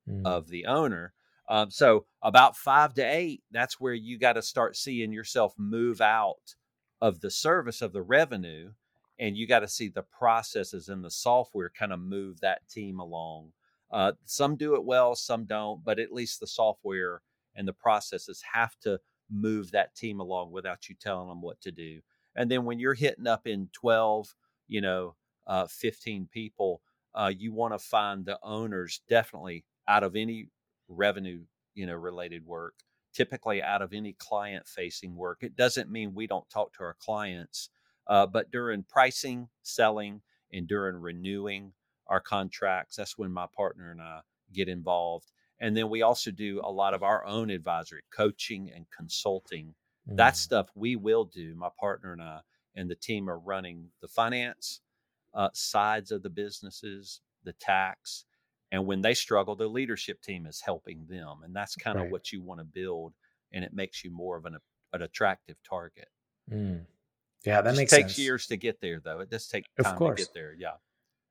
mm. 0.09 0.25
of 0.25 0.49
the 0.49 0.67
owner. 0.67 1.13
Um, 1.49 1.71
so 1.71 2.07
about 2.23 2.57
five 2.57 2.95
to 2.95 3.03
eight, 3.03 3.43
that's 3.51 3.81
where 3.81 3.95
you 3.95 4.19
got 4.19 4.35
to 4.35 4.43
start 4.43 4.77
seeing 4.77 5.13
yourself 5.13 5.55
move 5.59 6.01
out 6.01 6.55
of 7.01 7.21
the 7.21 7.31
service 7.31 7.83
of 7.83 7.93
the 7.93 8.03
revenue, 8.03 8.71
and 9.19 9.37
you 9.37 9.47
got 9.47 9.61
to 9.61 9.69
see 9.69 9.89
the 9.89 10.03
processes 10.03 10.89
and 10.89 11.05
the 11.05 11.11
software 11.11 11.71
kind 11.77 11.93
of 11.93 12.01
move 12.01 12.41
that 12.41 12.67
team 12.69 12.99
along. 12.99 13.53
Uh, 13.91 14.13
some 14.25 14.57
do 14.57 14.75
it 14.75 14.85
well, 14.85 15.15
some 15.15 15.45
don't, 15.45 15.85
but 15.85 15.99
at 15.99 16.13
least 16.13 16.41
the 16.41 16.47
software 16.47 17.21
and 17.55 17.69
the 17.69 17.73
processes 17.73 18.43
have 18.55 18.79
to 18.81 18.99
move 19.31 19.71
that 19.71 19.95
team 19.95 20.21
along 20.21 20.51
without 20.51 20.89
you 20.89 20.95
telling 20.99 21.29
them 21.29 21.43
what 21.43 21.61
to 21.61 21.71
do. 21.71 22.01
And 22.35 22.51
then 22.51 22.65
when 22.65 22.79
you're 22.79 22.95
hitting 22.95 23.27
up 23.27 23.47
in 23.47 23.69
12, 23.73 24.35
you 24.67 24.81
know, 24.81 25.15
uh, 25.47 25.67
15 25.67 26.29
people, 26.33 26.81
uh, 27.15 27.33
you 27.37 27.53
want 27.53 27.73
to 27.75 27.79
find 27.79 28.25
the 28.25 28.39
owners 28.43 29.01
definitely 29.09 29.65
out 29.89 30.03
of 30.03 30.17
any 30.17 30.49
revenue, 30.89 31.41
you 31.75 31.87
know, 31.87 31.95
related 31.95 32.45
work, 32.45 32.75
typically 33.13 33.63
out 33.63 33.83
of 33.83 33.93
any 33.93 34.15
client 34.19 34.67
facing 34.67 35.15
work. 35.15 35.39
It 35.43 35.57
doesn't 35.57 35.91
mean 35.91 36.15
we 36.15 36.27
don't 36.27 36.49
talk 36.51 36.73
to 36.75 36.85
our 36.85 36.97
clients, 36.99 37.71
uh, 38.07 38.27
but 38.27 38.51
during 38.51 38.85
pricing, 38.85 39.49
selling, 39.63 40.23
and 40.53 40.67
during 40.67 40.97
renewing 40.97 41.73
our 42.07 42.21
contracts, 42.21 42.97
that's 42.97 43.19
when 43.19 43.33
my 43.33 43.47
partner 43.57 43.91
and 43.91 44.01
I 44.01 44.21
get 44.53 44.69
involved. 44.69 45.31
And 45.61 45.77
then 45.77 45.89
we 45.89 46.03
also 46.03 46.31
do 46.31 46.61
a 46.63 46.71
lot 46.71 46.95
of 46.95 47.03
our 47.03 47.25
own 47.25 47.51
advisory, 47.51 48.03
coaching 48.15 48.71
and 48.75 48.87
consulting. 48.97 49.75
Mm. 50.11 50.17
That 50.17 50.37
stuff 50.37 50.69
we 50.75 50.97
will 50.97 51.25
do. 51.25 51.55
My 51.55 51.71
partner 51.79 52.13
and 52.13 52.23
I 52.23 52.41
and 52.75 52.91
the 52.91 52.97
team 52.97 53.31
are 53.31 53.39
running 53.39 53.89
the 54.01 54.09
finance 54.09 54.81
uh, 55.35 55.49
sides 55.53 56.11
of 56.11 56.23
the 56.23 56.31
businesses, 56.31 57.21
the 57.45 57.53
tax, 57.55 58.25
and 58.75 58.87
when 58.87 59.03
they 59.03 59.15
struggle, 59.15 59.55
the 59.55 59.69
leadership 59.69 60.21
team 60.21 60.47
is 60.47 60.61
helping 60.61 61.07
them. 61.09 61.43
And 61.45 61.55
that's 61.55 61.77
kind 61.77 61.97
right. 61.97 62.07
of 62.07 62.11
what 62.11 62.33
you 62.33 62.43
want 62.43 62.59
to 62.59 62.65
build. 62.65 63.13
And 63.53 63.65
it 63.65 63.73
makes 63.73 64.03
you 64.03 64.11
more 64.11 64.37
of 64.37 64.47
an, 64.47 64.59
an 64.93 65.03
attractive 65.03 65.57
target. 65.63 66.09
Mm. 66.53 66.81
Yeah, 67.45 67.61
that 67.61 67.77
makes 67.77 67.93
takes 67.93 68.15
sense. 68.15 68.19
years 68.19 68.47
to 68.49 68.57
get 68.57 68.81
there, 68.81 69.01
though. 69.05 69.21
It 69.21 69.31
does 69.31 69.47
take 69.47 69.67
time 69.81 69.93
of 69.93 69.97
course. 69.97 70.19
to 70.19 70.27
get 70.27 70.35
there. 70.35 70.57
Yeah. 70.59 70.73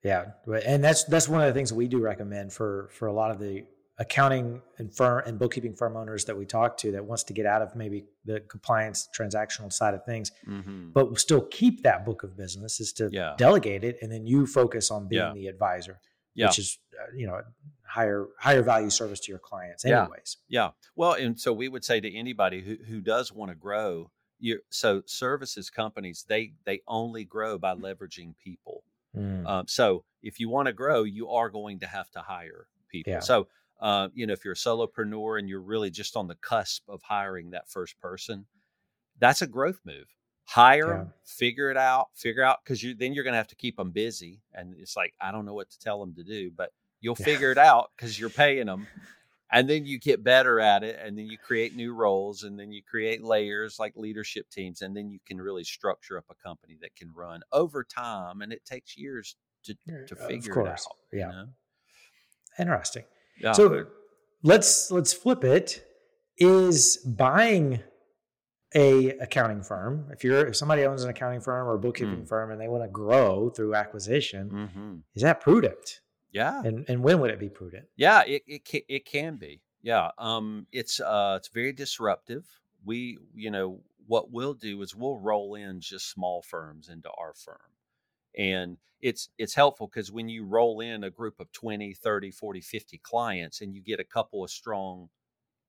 Yeah, 0.03 0.31
and 0.65 0.83
that's 0.83 1.05
that's 1.05 1.29
one 1.29 1.39
of 1.39 1.47
the 1.47 1.53
things 1.53 1.69
that 1.69 1.75
we 1.75 1.87
do 1.87 2.01
recommend 2.01 2.51
for 2.51 2.89
for 2.91 3.07
a 3.07 3.13
lot 3.13 3.31
of 3.31 3.39
the 3.39 3.63
accounting 3.99 4.61
and 4.79 4.95
firm 4.95 5.23
and 5.25 5.37
bookkeeping 5.37 5.75
firm 5.75 5.95
owners 5.95 6.25
that 6.25 6.35
we 6.35 6.45
talk 6.45 6.77
to 6.77 6.91
that 6.91 7.05
wants 7.05 7.23
to 7.23 7.33
get 7.33 7.45
out 7.45 7.61
of 7.61 7.75
maybe 7.75 8.05
the 8.25 8.39
compliance 8.41 9.07
transactional 9.17 9.71
side 9.71 9.93
of 9.93 10.03
things, 10.03 10.31
mm-hmm. 10.47 10.89
but 10.91 11.19
still 11.19 11.41
keep 11.41 11.83
that 11.83 12.05
book 12.05 12.23
of 12.23 12.35
business 12.35 12.79
is 12.79 12.91
to 12.93 13.09
yeah. 13.11 13.35
delegate 13.37 13.83
it, 13.83 13.97
and 14.01 14.11
then 14.11 14.25
you 14.25 14.47
focus 14.47 14.89
on 14.89 15.07
being 15.07 15.21
yeah. 15.21 15.33
the 15.33 15.47
advisor 15.47 15.99
yeah. 16.35 16.47
which 16.47 16.59
is 16.59 16.79
uh, 16.99 17.05
you 17.15 17.27
know 17.27 17.41
higher 17.85 18.27
higher 18.39 18.63
value 18.63 18.89
service 18.89 19.19
to 19.19 19.31
your 19.31 19.39
clients 19.39 19.85
anyways 19.85 20.37
yeah. 20.47 20.65
yeah 20.65 20.69
well 20.95 21.13
and 21.13 21.39
so 21.39 21.53
we 21.53 21.69
would 21.69 21.85
say 21.85 21.99
to 21.99 22.13
anybody 22.13 22.61
who, 22.61 22.77
who 22.87 23.01
does 23.01 23.31
want 23.31 23.51
to 23.51 23.55
grow 23.55 24.09
you 24.39 24.59
so 24.69 25.03
services 25.05 25.69
companies 25.69 26.25
they 26.27 26.53
they 26.65 26.81
only 26.87 27.23
grow 27.23 27.57
by 27.57 27.73
leveraging 27.75 28.33
people 28.43 28.83
mm. 29.15 29.47
um, 29.47 29.67
so 29.67 30.03
if 30.21 30.39
you 30.39 30.49
want 30.49 30.65
to 30.67 30.73
grow 30.73 31.03
you 31.03 31.29
are 31.29 31.49
going 31.49 31.79
to 31.79 31.87
have 31.87 32.09
to 32.11 32.19
hire 32.19 32.67
people 32.89 33.21
so 33.21 33.47
uh, 33.83 34.07
you 34.15 34.25
know 34.25 34.33
if 34.33 34.43
you're 34.43 34.53
a 34.53 34.57
solopreneur 34.57 35.37
and 35.37 35.47
you're 35.47 35.61
really 35.61 35.91
just 35.91 36.15
on 36.15 36.27
the 36.27 36.35
cusp 36.35 36.89
of 36.89 37.03
hiring 37.03 37.51
that 37.51 37.69
first 37.69 37.99
person 37.99 38.45
that's 39.19 39.43
a 39.43 39.47
growth 39.47 39.79
move 39.85 40.07
hire 40.45 40.87
yeah. 40.87 40.97
them, 40.97 41.13
figure 41.25 41.71
it 41.71 41.77
out, 41.77 42.09
figure 42.15 42.43
out 42.43 42.59
because 42.63 42.83
you 42.83 42.93
then 42.93 43.13
you're 43.13 43.23
going 43.23 43.33
to 43.33 43.37
have 43.37 43.47
to 43.47 43.55
keep 43.55 43.77
them 43.77 43.91
busy, 43.91 44.41
and 44.53 44.75
it's 44.77 44.95
like 44.95 45.13
I 45.19 45.31
don't 45.31 45.45
know 45.45 45.53
what 45.53 45.69
to 45.71 45.79
tell 45.79 45.99
them 45.99 46.13
to 46.15 46.23
do, 46.23 46.51
but 46.55 46.71
you'll 47.01 47.15
yeah. 47.19 47.25
figure 47.25 47.51
it 47.51 47.57
out 47.57 47.91
because 47.95 48.19
you're 48.19 48.29
paying 48.29 48.67
them, 48.67 48.87
and 49.51 49.69
then 49.69 49.85
you 49.85 49.99
get 49.99 50.23
better 50.23 50.59
at 50.59 50.83
it, 50.83 50.99
and 51.03 51.17
then 51.17 51.27
you 51.27 51.37
create 51.37 51.75
new 51.75 51.93
roles, 51.93 52.43
and 52.43 52.59
then 52.59 52.71
you 52.71 52.81
create 52.83 53.23
layers 53.23 53.79
like 53.79 53.95
leadership 53.95 54.49
teams, 54.49 54.81
and 54.81 54.95
then 54.95 55.09
you 55.09 55.19
can 55.25 55.39
really 55.41 55.63
structure 55.63 56.17
up 56.17 56.25
a 56.29 56.35
company 56.35 56.77
that 56.81 56.95
can 56.95 57.11
run 57.13 57.41
over 57.51 57.83
time, 57.83 58.41
and 58.41 58.51
it 58.51 58.65
takes 58.65 58.97
years 58.97 59.35
to 59.63 59.75
to 60.07 60.15
figure 60.15 60.59
it 60.61 60.67
out. 60.67 60.79
Yeah, 61.11 61.27
you 61.27 61.33
know? 61.33 61.47
interesting. 62.59 63.03
Yeah. 63.39 63.53
So 63.53 63.85
let's 64.43 64.91
let's 64.91 65.13
flip 65.13 65.43
it. 65.43 65.85
Is 66.37 66.97
buying 67.05 67.83
a 68.75 69.11
accounting 69.19 69.61
firm, 69.61 70.07
if 70.11 70.23
you're 70.23 70.47
if 70.47 70.55
somebody 70.55 70.83
owns 70.85 71.03
an 71.03 71.09
accounting 71.09 71.41
firm 71.41 71.67
or 71.67 71.75
a 71.75 71.79
bookkeeping 71.79 72.23
mm. 72.23 72.27
firm 72.27 72.51
and 72.51 72.59
they 72.59 72.67
want 72.67 72.83
to 72.83 72.89
grow 72.89 73.49
through 73.49 73.75
acquisition, 73.75 74.49
mm-hmm. 74.49 74.95
is 75.15 75.21
that 75.21 75.41
prudent? 75.41 76.01
Yeah. 76.31 76.61
And 76.63 76.85
and 76.87 77.03
when 77.03 77.19
would 77.19 77.29
it 77.29 77.39
be 77.39 77.49
prudent? 77.49 77.85
Yeah, 77.95 78.23
it 78.25 78.43
it 78.47 78.65
can, 78.65 78.81
it 78.87 79.05
can 79.05 79.37
be. 79.37 79.61
Yeah. 79.81 80.09
Um 80.17 80.67
it's 80.71 80.99
uh 80.99 81.35
it's 81.37 81.49
very 81.49 81.73
disruptive. 81.73 82.45
We 82.83 83.17
you 83.35 83.51
know 83.51 83.81
what 84.07 84.31
we'll 84.31 84.55
do 84.55 84.81
is 84.81 84.95
we'll 84.95 85.19
roll 85.19 85.55
in 85.55 85.79
just 85.79 86.09
small 86.09 86.41
firms 86.41 86.89
into 86.89 87.09
our 87.17 87.33
firm. 87.33 87.57
And 88.37 88.77
it's 89.01 89.29
it's 89.37 89.53
helpful 89.53 89.87
because 89.87 90.11
when 90.11 90.29
you 90.29 90.45
roll 90.45 90.79
in 90.79 91.03
a 91.03 91.09
group 91.09 91.39
of 91.39 91.51
20, 91.51 91.93
30, 91.93 92.31
40, 92.31 92.61
50 92.61 92.97
clients 92.99 93.61
and 93.61 93.75
you 93.75 93.81
get 93.81 93.99
a 93.99 94.05
couple 94.05 94.43
of 94.43 94.49
strong 94.49 95.09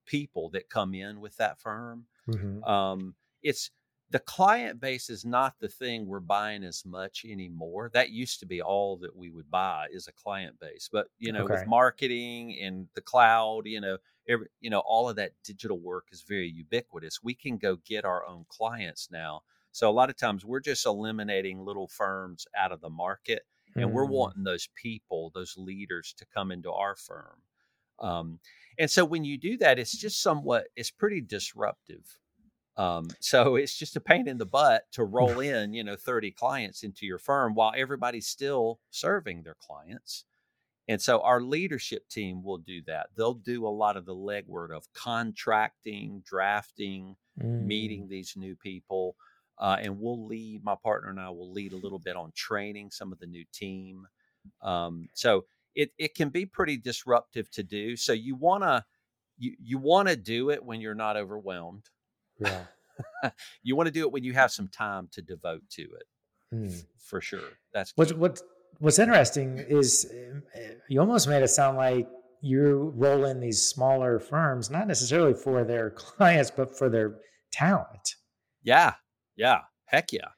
people 0.06 0.50
that 0.50 0.71
come 0.71 0.94
in 0.94 1.21
with 1.21 1.37
that 1.38 1.59
firm, 1.59 2.06
Mm-hmm. 2.28 2.64
Um, 2.64 3.14
it's 3.42 3.71
the 4.11 4.18
client 4.21 4.80
base 4.80 5.11
is 5.11 5.25
not 5.25 5.54
the 5.61 5.68
thing 5.68 6.06
we're 6.06 6.21
buying 6.21 6.62
as 6.62 6.85
much 6.85 7.25
anymore. 7.28 7.90
That 7.94 8.11
used 8.11 8.38
to 8.40 8.47
be 8.47 8.62
all 8.62 8.97
that 8.99 9.14
we 9.14 9.30
would 9.30 9.50
buy 9.50 9.87
is 9.90 10.06
a 10.06 10.12
client 10.12 10.59
base. 10.61 10.88
But 10.90 11.09
you 11.18 11.33
know, 11.33 11.44
okay. 11.44 11.54
with 11.54 11.66
marketing 11.66 12.59
and 12.61 12.87
the 12.94 13.00
cloud, 13.00 13.66
you 13.66 13.80
know, 13.80 13.99
every 14.28 14.47
you 14.61 14.71
know, 14.71 14.80
all 14.80 15.09
of 15.09 15.16
that 15.16 15.33
digital 15.42 15.78
work 15.78 16.06
is 16.12 16.23
very 16.23 16.49
ubiquitous. 16.49 17.23
We 17.23 17.35
can 17.35 17.56
go 17.56 17.76
get 17.85 18.04
our 18.04 18.26
own 18.26 18.47
clients 18.49 19.09
now. 19.11 19.42
So 19.75 19.90
a 19.90 19.93
lot 19.93 20.09
of 20.09 20.16
times 20.16 20.45
we're 20.45 20.61
just 20.61 20.87
eliminating 20.87 21.59
little 21.59 21.88
firms 21.88 22.47
out 22.57 22.71
of 22.71 22.81
the 22.81 22.88
market 22.88 23.43
and 23.75 23.93
we're 23.93 24.04
wanting 24.04 24.45
those 24.45 24.69
people, 24.81 25.33
those 25.35 25.57
leaders, 25.57 26.14
to 26.19 26.26
come 26.33 26.52
into 26.52 26.71
our 26.71 26.95
firm. 26.95 27.38
Um, 27.99 28.38
and 28.78 28.88
so 28.88 29.04
when 29.04 29.25
you 29.25 29.37
do 29.37 29.57
that, 29.59 29.81
it's 29.81 29.97
just 29.97 30.23
somewhat, 30.23 30.66
it's 30.76 30.93
pretty 30.93 31.21
disruptive. 31.21 32.21
Um, 32.76 33.09
so 33.21 33.57
it's 33.57 33.76
just 33.76 33.97
a 33.97 34.00
pain 34.00 34.28
in 34.28 34.38
the 34.38 34.47
butt 34.47 34.85
to 34.93 35.02
roll 35.02 35.40
in, 35.40 35.73
you 35.75 35.83
know, 35.83 35.97
30 35.97 36.31
clients 36.31 36.85
into 36.85 37.04
your 37.04 37.19
firm 37.19 37.54
while 37.54 37.73
everybody's 37.76 38.28
still 38.28 38.78
serving 38.93 39.43
their 39.43 39.57
clients. 39.61 40.25
And 40.87 41.02
so 41.02 41.19
our 41.21 41.40
leadership 41.40 42.09
team 42.09 42.45
will 42.45 42.59
do 42.59 42.81
that. 42.87 43.09
They'll 43.16 43.35
do 43.35 43.66
a 43.66 43.69
lot 43.69 43.97
of 43.97 44.07
the 44.07 44.14
legwork 44.14 44.71
of 44.71 44.85
contracting, 44.93 46.23
drafting, 46.25 47.16
mm. 47.43 47.64
meeting 47.64 48.07
these 48.07 48.35
new 48.37 48.54
people. 48.54 49.16
Uh, 49.59 49.77
and 49.81 50.01
we'll 50.01 50.27
lead, 50.27 50.65
my 50.65 50.75
partner 50.83 51.11
and 51.11 51.21
I 51.21 51.31
will 51.31 51.53
lead 51.53 51.73
a 51.73 51.77
little 51.77 51.99
bit 51.99 52.17
on 52.17 52.33
training 52.35 52.91
some 52.91 53.13
of 53.13 53.19
the 53.19 53.27
new 53.27 53.45
team. 53.53 54.07
Um, 54.63 55.09
so 55.15 55.45
it, 55.75 55.91
it 55.99 56.15
can 56.15 56.29
be 56.29 56.47
pretty 56.47 56.77
disruptive 56.77 57.51
to 57.53 57.63
do. 57.63 57.97
So 57.97 58.13
you 58.13 58.35
want 58.35 58.63
to, 58.65 58.85
you, 59.39 59.55
you 59.63 59.79
want 59.79 60.09
to 60.09 60.17
do 60.17 60.51
it 60.51 60.65
when 60.65 60.81
you're 60.81 60.95
not 60.95 61.17
overwhelmed. 61.17 61.85
Yeah. 62.39 62.65
you 63.63 63.77
want 63.77 63.87
to 63.87 63.93
do 63.93 64.03
it 64.03 64.13
when 64.13 64.25
you 64.25 64.33
have 64.33 64.51
some 64.51 64.69
time 64.69 65.09
to 65.13 65.23
devote 65.23 65.63
to 65.71 65.83
it. 65.83 66.07
Mm. 66.55 66.85
For 66.99 67.21
sure. 67.21 67.41
That's 67.73 67.93
what's, 67.97 68.13
what, 68.13 68.41
what's 68.79 68.99
interesting 68.99 69.59
is 69.59 70.11
eh, 70.55 70.75
you 70.89 71.01
almost 71.01 71.29
made 71.29 71.43
it 71.43 71.49
sound 71.49 71.77
like 71.77 72.09
you 72.41 72.93
roll 72.97 73.25
in 73.25 73.41
these 73.41 73.67
smaller 73.67 74.19
firms, 74.19 74.71
not 74.71 74.87
necessarily 74.87 75.35
for 75.35 75.65
their 75.65 75.91
clients, 75.97 76.51
but 76.51 76.77
for 76.77 76.89
their 76.89 77.17
talent. 77.53 78.17
Yeah. 78.63 78.95
Yeah. 79.37 79.61
Heck 79.87 80.12
yeah. 80.12 80.29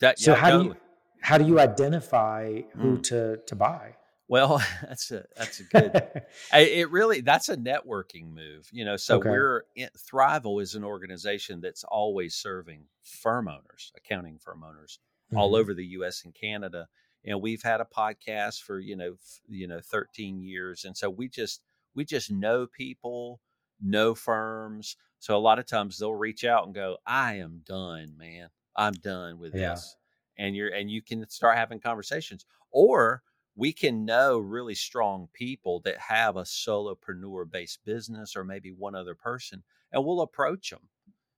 That, 0.00 0.18
so 0.18 0.32
yeah, 0.32 0.36
how 0.38 0.50
totally. 0.50 0.64
do 0.64 0.70
you 0.70 0.80
how 1.22 1.38
do 1.38 1.46
you 1.46 1.60
identify 1.60 2.62
who 2.76 2.96
mm. 2.96 3.02
to 3.04 3.38
to 3.46 3.56
buy? 3.56 3.96
Well, 4.28 4.62
that's 4.82 5.10
a 5.10 5.24
that's 5.36 5.60
a 5.60 5.64
good. 5.64 6.22
I, 6.52 6.60
it 6.60 6.90
really 6.90 7.20
that's 7.20 7.48
a 7.48 7.56
networking 7.56 8.32
move, 8.32 8.68
you 8.72 8.84
know. 8.84 8.96
So 8.96 9.18
okay. 9.18 9.28
we're 9.28 9.64
in, 9.76 9.88
Thriveal 9.98 10.62
is 10.62 10.74
an 10.74 10.84
organization 10.84 11.60
that's 11.60 11.84
always 11.84 12.34
serving 12.34 12.84
firm 13.02 13.48
owners, 13.48 13.92
accounting 13.96 14.38
firm 14.38 14.64
owners, 14.64 14.98
mm-hmm. 15.28 15.38
all 15.38 15.54
over 15.54 15.74
the 15.74 15.86
U.S. 15.86 16.22
and 16.24 16.34
Canada, 16.34 16.88
and 17.24 17.40
we've 17.42 17.62
had 17.62 17.80
a 17.80 17.86
podcast 17.86 18.62
for 18.62 18.78
you 18.78 18.96
know 18.96 19.12
f- 19.12 19.40
you 19.48 19.66
know 19.66 19.80
13 19.82 20.40
years 20.40 20.84
and 20.84 20.96
so 20.96 21.10
we 21.10 21.28
just 21.28 21.62
we 21.94 22.04
just 22.04 22.30
know 22.30 22.66
people 22.66 23.40
know 23.82 24.14
firms 24.14 24.96
so 25.20 25.36
a 25.36 25.38
lot 25.38 25.58
of 25.58 25.66
times 25.66 25.98
they'll 25.98 26.14
reach 26.14 26.44
out 26.44 26.66
and 26.66 26.74
go 26.74 26.96
i 27.06 27.34
am 27.34 27.62
done 27.64 28.12
man 28.18 28.48
i'm 28.76 28.92
done 28.94 29.38
with 29.38 29.54
yeah. 29.54 29.70
this 29.70 29.96
and 30.38 30.56
you're 30.56 30.70
and 30.70 30.90
you 30.90 31.00
can 31.00 31.28
start 31.28 31.56
having 31.56 31.78
conversations 31.78 32.44
or 32.72 33.22
we 33.56 33.72
can 33.72 34.04
know 34.04 34.38
really 34.38 34.74
strong 34.74 35.28
people 35.32 35.80
that 35.80 35.98
have 35.98 36.36
a 36.36 36.42
solopreneur 36.42 37.48
based 37.50 37.84
business 37.84 38.34
or 38.34 38.44
maybe 38.44 38.72
one 38.72 38.94
other 38.94 39.14
person 39.14 39.62
and 39.92 40.04
we'll 40.04 40.22
approach 40.22 40.70
them 40.70 40.88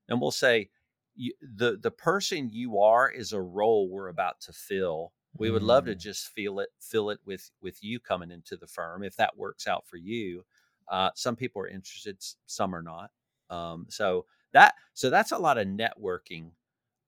and 0.09 0.21
we'll 0.21 0.31
say 0.31 0.71
the 1.57 1.79
the 1.83 1.91
person 1.91 2.49
you 2.51 2.79
are 2.79 3.11
is 3.11 3.33
a 3.33 3.41
role 3.41 3.91
we're 3.91 4.09
about 4.09 4.41
to 4.41 4.53
fill 4.53 5.13
we 5.39 5.51
would 5.51 5.63
love 5.63 5.87
to 5.87 5.95
mm. 5.95 5.99
just 5.99 6.29
feel 6.29 6.61
it, 6.61 6.69
fill 6.81 7.11
it 7.11 7.19
with 7.25 7.51
with 7.61 7.83
you 7.83 7.99
coming 8.01 8.31
into 8.31 8.57
the 8.57 8.67
firm 8.67 9.03
if 9.03 9.17
that 9.17 9.37
works 9.37 9.67
out 9.67 9.87
for 9.87 9.97
you. 9.97 10.45
Uh, 10.89 11.11
some 11.15 11.37
people 11.37 11.63
are 11.63 11.69
interested, 11.69 12.19
some 12.47 12.75
are 12.75 12.83
not. 12.83 13.11
Um, 13.53 13.87
so 13.89 14.27
that 14.53 14.75
so 14.95 15.11
that's 15.11 15.33
a 15.33 15.39
lot 15.39 15.59
of 15.59 15.67
networking. 15.67 16.51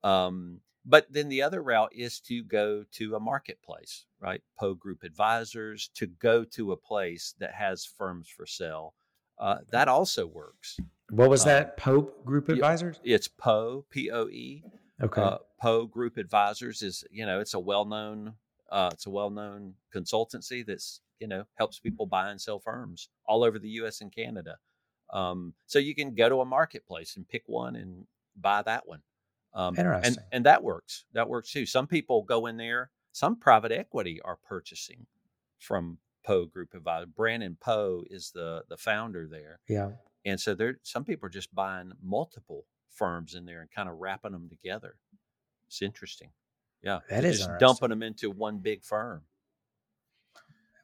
Um, 0.03 0.61
but 0.87 1.07
then 1.11 1.29
the 1.29 1.43
other 1.43 1.63
route 1.63 1.93
is 1.95 2.21
to 2.21 2.45
go 2.45 2.85
to 2.93 3.15
a 3.15 3.21
marketplace, 3.21 4.05
right? 4.21 4.43
Poe 4.59 4.75
Group 4.75 5.03
Advisors 5.03 5.89
to 5.95 6.07
go 6.07 6.45
to 6.45 6.73
a 6.73 6.77
place 6.77 7.35
that 7.39 7.55
has 7.55 7.87
firms 7.87 8.29
for 8.29 8.45
sale. 8.45 8.95
Uh, 9.39 9.59
that 9.71 9.89
also 9.89 10.27
works. 10.27 10.79
What 11.11 11.31
was 11.31 11.43
um, 11.43 11.49
that? 11.49 11.77
Poe 11.79 12.11
Group 12.25 12.51
Advisors? 12.51 13.01
It's 13.03 13.29
Poe 13.29 13.87
P 13.91 14.11
O 14.11 14.29
E 14.29 14.63
Okay. 15.03 15.21
Uh, 15.21 15.39
Poe 15.61 15.87
Group 15.87 16.17
Advisors 16.17 16.83
is, 16.83 17.05
you 17.11 17.27
know, 17.27 17.41
it's 17.41 17.55
a 17.55 17.61
well-known, 17.61 18.35
uh, 18.71 18.91
it's 18.93 19.07
a 19.07 19.11
well-known 19.11 19.75
consultancy 19.95 20.65
that's, 20.65 21.01
you 21.19 21.27
know, 21.27 21.45
helps 21.55 21.79
people 21.79 22.07
buy 22.07 22.31
and 22.31 22.41
sell 22.41 22.59
firms 22.59 23.09
all 23.27 23.43
over 23.43 23.59
the 23.59 23.69
U.S. 23.71 24.01
and 24.01 24.15
Canada. 24.15 24.57
Um, 25.15 25.55
so 25.67 25.79
you 25.79 25.95
can 25.95 26.15
go 26.15 26.29
to 26.29 26.41
a 26.41 26.45
marketplace 26.45 27.17
and 27.17 27.27
pick 27.27 27.45
one 27.47 27.77
and 27.77 28.07
buy 28.37 28.63
that 28.63 28.87
one. 28.87 29.01
Um, 29.55 29.77
Interesting. 29.79 30.17
And, 30.17 30.19
and 30.33 30.47
that 30.47 30.63
works. 30.63 31.05
That 31.13 31.29
works 31.29 31.53
too. 31.53 31.65
Some 31.65 31.87
people 31.87 32.23
go 32.23 32.47
in 32.47 32.57
there. 32.57 32.91
Some 33.13 33.37
private 33.37 33.71
equity 33.71 34.21
are 34.25 34.37
purchasing 34.37 35.07
from 35.61 35.99
Poe 36.27 36.47
Group 36.47 36.75
Advisor. 36.75 37.07
Brannon 37.07 37.57
Poe 37.61 38.03
is 38.11 38.33
the 38.35 38.65
the 38.69 38.77
founder 38.77 39.29
there. 39.31 39.61
Yeah. 39.69 39.93
And 40.25 40.41
so 40.41 40.55
there, 40.55 40.79
some 40.83 41.05
people 41.05 41.27
are 41.27 41.31
just 41.31 41.55
buying 41.55 41.93
multiple 42.03 42.65
firms 42.91 43.35
in 43.35 43.45
there 43.45 43.61
and 43.61 43.71
kind 43.71 43.89
of 43.89 43.99
wrapping 43.99 44.33
them 44.33 44.49
together. 44.49 44.97
It's 45.69 45.83
interesting. 45.83 46.31
Yeah, 46.83 47.01
that 47.09 47.25
is 47.25 47.39
just 47.39 47.51
dumping 47.61 47.91
them 47.91 48.03
into 48.03 48.31
one 48.31 48.59
big 48.59 48.85
firm. 48.85 49.23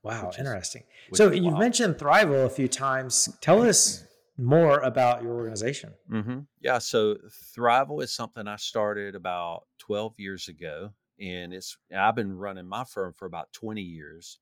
Wow, 0.03 0.31
interesting. 0.39 0.85
Is, 1.11 1.19
so 1.19 1.31
you've 1.31 1.45
wild. 1.45 1.59
mentioned 1.59 1.97
Thriveal 1.97 2.47
a 2.47 2.51
few 2.51 2.69
times. 2.69 3.29
Tell 3.41 3.63
us 3.63 4.05
more 4.41 4.81
about 4.81 5.23
your 5.23 5.35
organization. 5.35 5.93
Mm-hmm. 6.11 6.41
Yeah, 6.61 6.79
so 6.79 7.17
Thriveal 7.57 8.03
is 8.03 8.13
something 8.13 8.49
I 8.49 8.57
started 8.57 9.15
about 9.15 9.65
12 9.79 10.15
years 10.19 10.49
ago, 10.49 10.91
and 11.21 11.53
it's 11.53 11.77
I've 11.97 12.15
been 12.17 12.37
running 12.37 12.67
my 12.67 12.85
firm 12.85 13.13
for 13.13 13.27
about 13.27 13.53
20 13.53 13.81
years. 13.81 14.39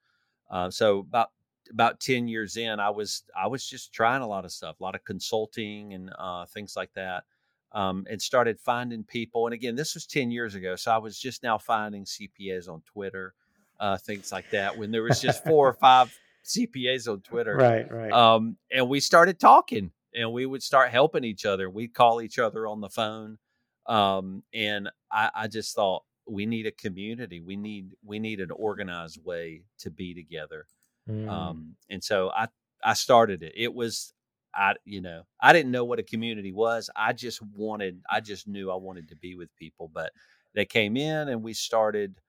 Uh, 0.50 0.70
so 0.70 1.00
about 1.00 1.28
about 1.70 2.00
10 2.00 2.28
years 2.28 2.56
in, 2.56 2.80
I 2.80 2.90
was 2.90 3.24
I 3.37 3.46
was 3.46 3.66
just 3.66 3.92
trying 3.92 4.22
a 4.22 4.28
lot 4.28 4.44
of 4.44 4.52
stuff, 4.52 4.80
a 4.80 4.82
lot 4.82 4.94
of 4.94 5.04
consulting 5.04 5.94
and 5.94 6.11
uh, 6.18 6.46
things 6.46 6.74
like 6.76 6.92
that 6.94 7.24
um, 7.72 8.06
and 8.08 8.20
started 8.20 8.58
finding 8.61 9.04
people. 9.04 9.46
And 9.46 9.54
again, 9.54 9.76
this 9.76 9.94
was 9.94 10.06
10 10.06 10.30
years 10.30 10.54
ago. 10.54 10.76
So 10.76 10.90
I 10.92 10.98
was 10.98 11.18
just 11.18 11.42
now 11.42 11.58
finding 11.58 12.04
CPAs 12.04 12.68
on 12.68 12.82
Twitter, 12.82 13.34
uh, 13.80 13.98
things 13.98 14.32
like 14.32 14.50
that, 14.50 14.76
when 14.76 14.90
there 14.90 15.02
was 15.02 15.20
just 15.20 15.44
four 15.44 15.68
or 15.68 15.72
five 15.80 16.16
CPAs 16.48 17.08
on 17.08 17.20
Twitter. 17.20 17.54
Right, 17.54 17.90
right. 17.90 18.12
Um, 18.12 18.56
and 18.72 18.88
we 18.88 19.00
started 19.00 19.38
talking 19.38 19.92
and 20.14 20.32
we 20.32 20.46
would 20.46 20.62
start 20.62 20.90
helping 20.90 21.24
each 21.24 21.44
other. 21.44 21.68
We'd 21.70 21.94
call 21.94 22.20
each 22.20 22.38
other 22.38 22.66
on 22.66 22.80
the 22.80 22.88
phone. 22.88 23.38
Um, 23.87 24.42
and 24.52 24.90
I, 25.12 25.30
I 25.34 25.48
just 25.48 25.74
thought 25.74 26.02
we 26.26 26.46
need 26.46 26.66
a 26.66 26.72
community. 26.72 27.40
We 27.40 27.56
need 27.56 27.92
we 28.04 28.18
need 28.18 28.40
an 28.40 28.50
organized 28.50 29.24
way 29.24 29.62
to 29.78 29.90
be 29.90 30.14
together. 30.14 30.66
Mm. 31.08 31.28
Um, 31.28 31.76
and 31.88 32.02
so 32.02 32.30
I 32.37 32.48
I 32.84 32.94
started 32.94 33.42
it. 33.42 33.52
It 33.56 33.72
was 33.72 34.12
I, 34.54 34.74
you 34.84 35.00
know, 35.00 35.22
I 35.40 35.52
didn't 35.52 35.70
know 35.70 35.84
what 35.84 35.98
a 35.98 36.02
community 36.02 36.52
was. 36.52 36.90
I 36.96 37.12
just 37.12 37.40
wanted, 37.42 38.00
I 38.11 38.20
just 38.20 38.48
knew 38.48 38.70
I 38.70 38.76
wanted 38.76 39.08
to 39.08 39.16
be 39.16 39.34
with 39.34 39.54
people. 39.56 39.90
But 39.92 40.11
they 40.54 40.64
came 40.64 40.96
in 40.96 41.28
and 41.28 41.42
we 41.42 41.52
started, 41.52 42.20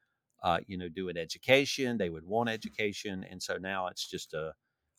uh, 0.42 0.60
you 0.68 0.78
know, 0.78 0.90
do 0.90 1.10
an 1.10 1.18
education. 1.18 1.98
They 1.98 2.10
would 2.10 2.26
want 2.26 2.50
education, 2.50 3.26
and 3.30 3.42
so 3.42 3.58
now 3.58 3.88
it's 3.88 4.08
just 4.08 4.34
a, 4.34 4.54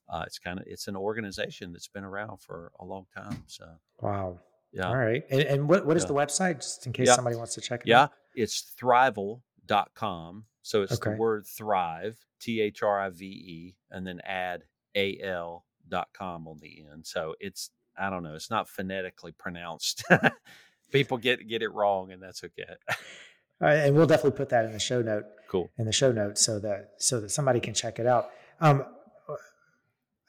uh, 0.08 0.24
it's 0.26 0.38
kind 0.38 0.58
of, 0.58 0.66
it's 0.66 0.88
an 0.88 0.96
organization 0.96 1.72
that's 1.72 1.88
been 1.88 2.04
around 2.04 2.40
for 2.40 2.72
a 2.80 2.84
long 2.84 3.06
time. 3.16 3.44
So 3.46 3.66
wow, 4.00 4.38
yeah. 4.72 4.88
All 4.88 4.96
right, 4.96 5.22
and, 5.30 5.42
and 5.42 5.68
what 5.68 5.86
what 5.86 5.96
is 5.96 6.04
yeah. 6.04 6.08
the 6.08 6.14
website, 6.14 6.56
just 6.56 6.86
in 6.86 6.92
case 6.92 7.08
yeah. 7.08 7.14
somebody 7.14 7.36
wants 7.36 7.54
to 7.54 7.60
check 7.60 7.82
it 7.82 7.88
yeah. 7.88 8.02
out? 8.02 8.12
Yeah, 8.34 8.44
it's 8.44 8.72
thriveal.com. 8.80 10.44
So 10.62 10.82
it's 10.82 10.92
okay. 10.92 11.12
the 11.12 11.16
word 11.16 11.46
thrive, 11.46 12.18
T 12.40 12.60
H 12.60 12.82
R 12.82 13.00
I 13.00 13.08
V 13.10 13.24
E, 13.24 13.76
and 13.90 14.06
then 14.06 14.20
add 14.24 14.64
A 14.94 15.18
L 15.22 15.64
dot 15.88 16.08
com 16.12 16.46
on 16.46 16.58
the 16.60 16.84
end. 16.90 17.06
So 17.06 17.34
it's 17.40 17.70
I 17.98 18.10
don't 18.10 18.22
know, 18.22 18.34
it's 18.34 18.50
not 18.50 18.68
phonetically 18.68 19.32
pronounced. 19.32 20.04
People 20.92 21.18
get 21.18 21.46
get 21.48 21.62
it 21.62 21.72
wrong, 21.72 22.12
and 22.12 22.22
that's 22.22 22.42
okay. 22.44 22.74
Right, 23.60 23.74
and 23.74 23.94
we'll 23.94 24.06
definitely 24.06 24.38
put 24.38 24.48
that 24.50 24.64
in 24.64 24.72
the 24.72 24.78
show 24.78 25.02
note. 25.02 25.24
Cool. 25.48 25.70
In 25.78 25.84
the 25.84 25.92
show 25.92 26.12
notes, 26.12 26.40
so 26.40 26.58
that 26.60 26.92
so 26.98 27.20
that 27.20 27.30
somebody 27.30 27.60
can 27.60 27.74
check 27.74 27.98
it 27.98 28.06
out. 28.06 28.30
Um, 28.60 28.84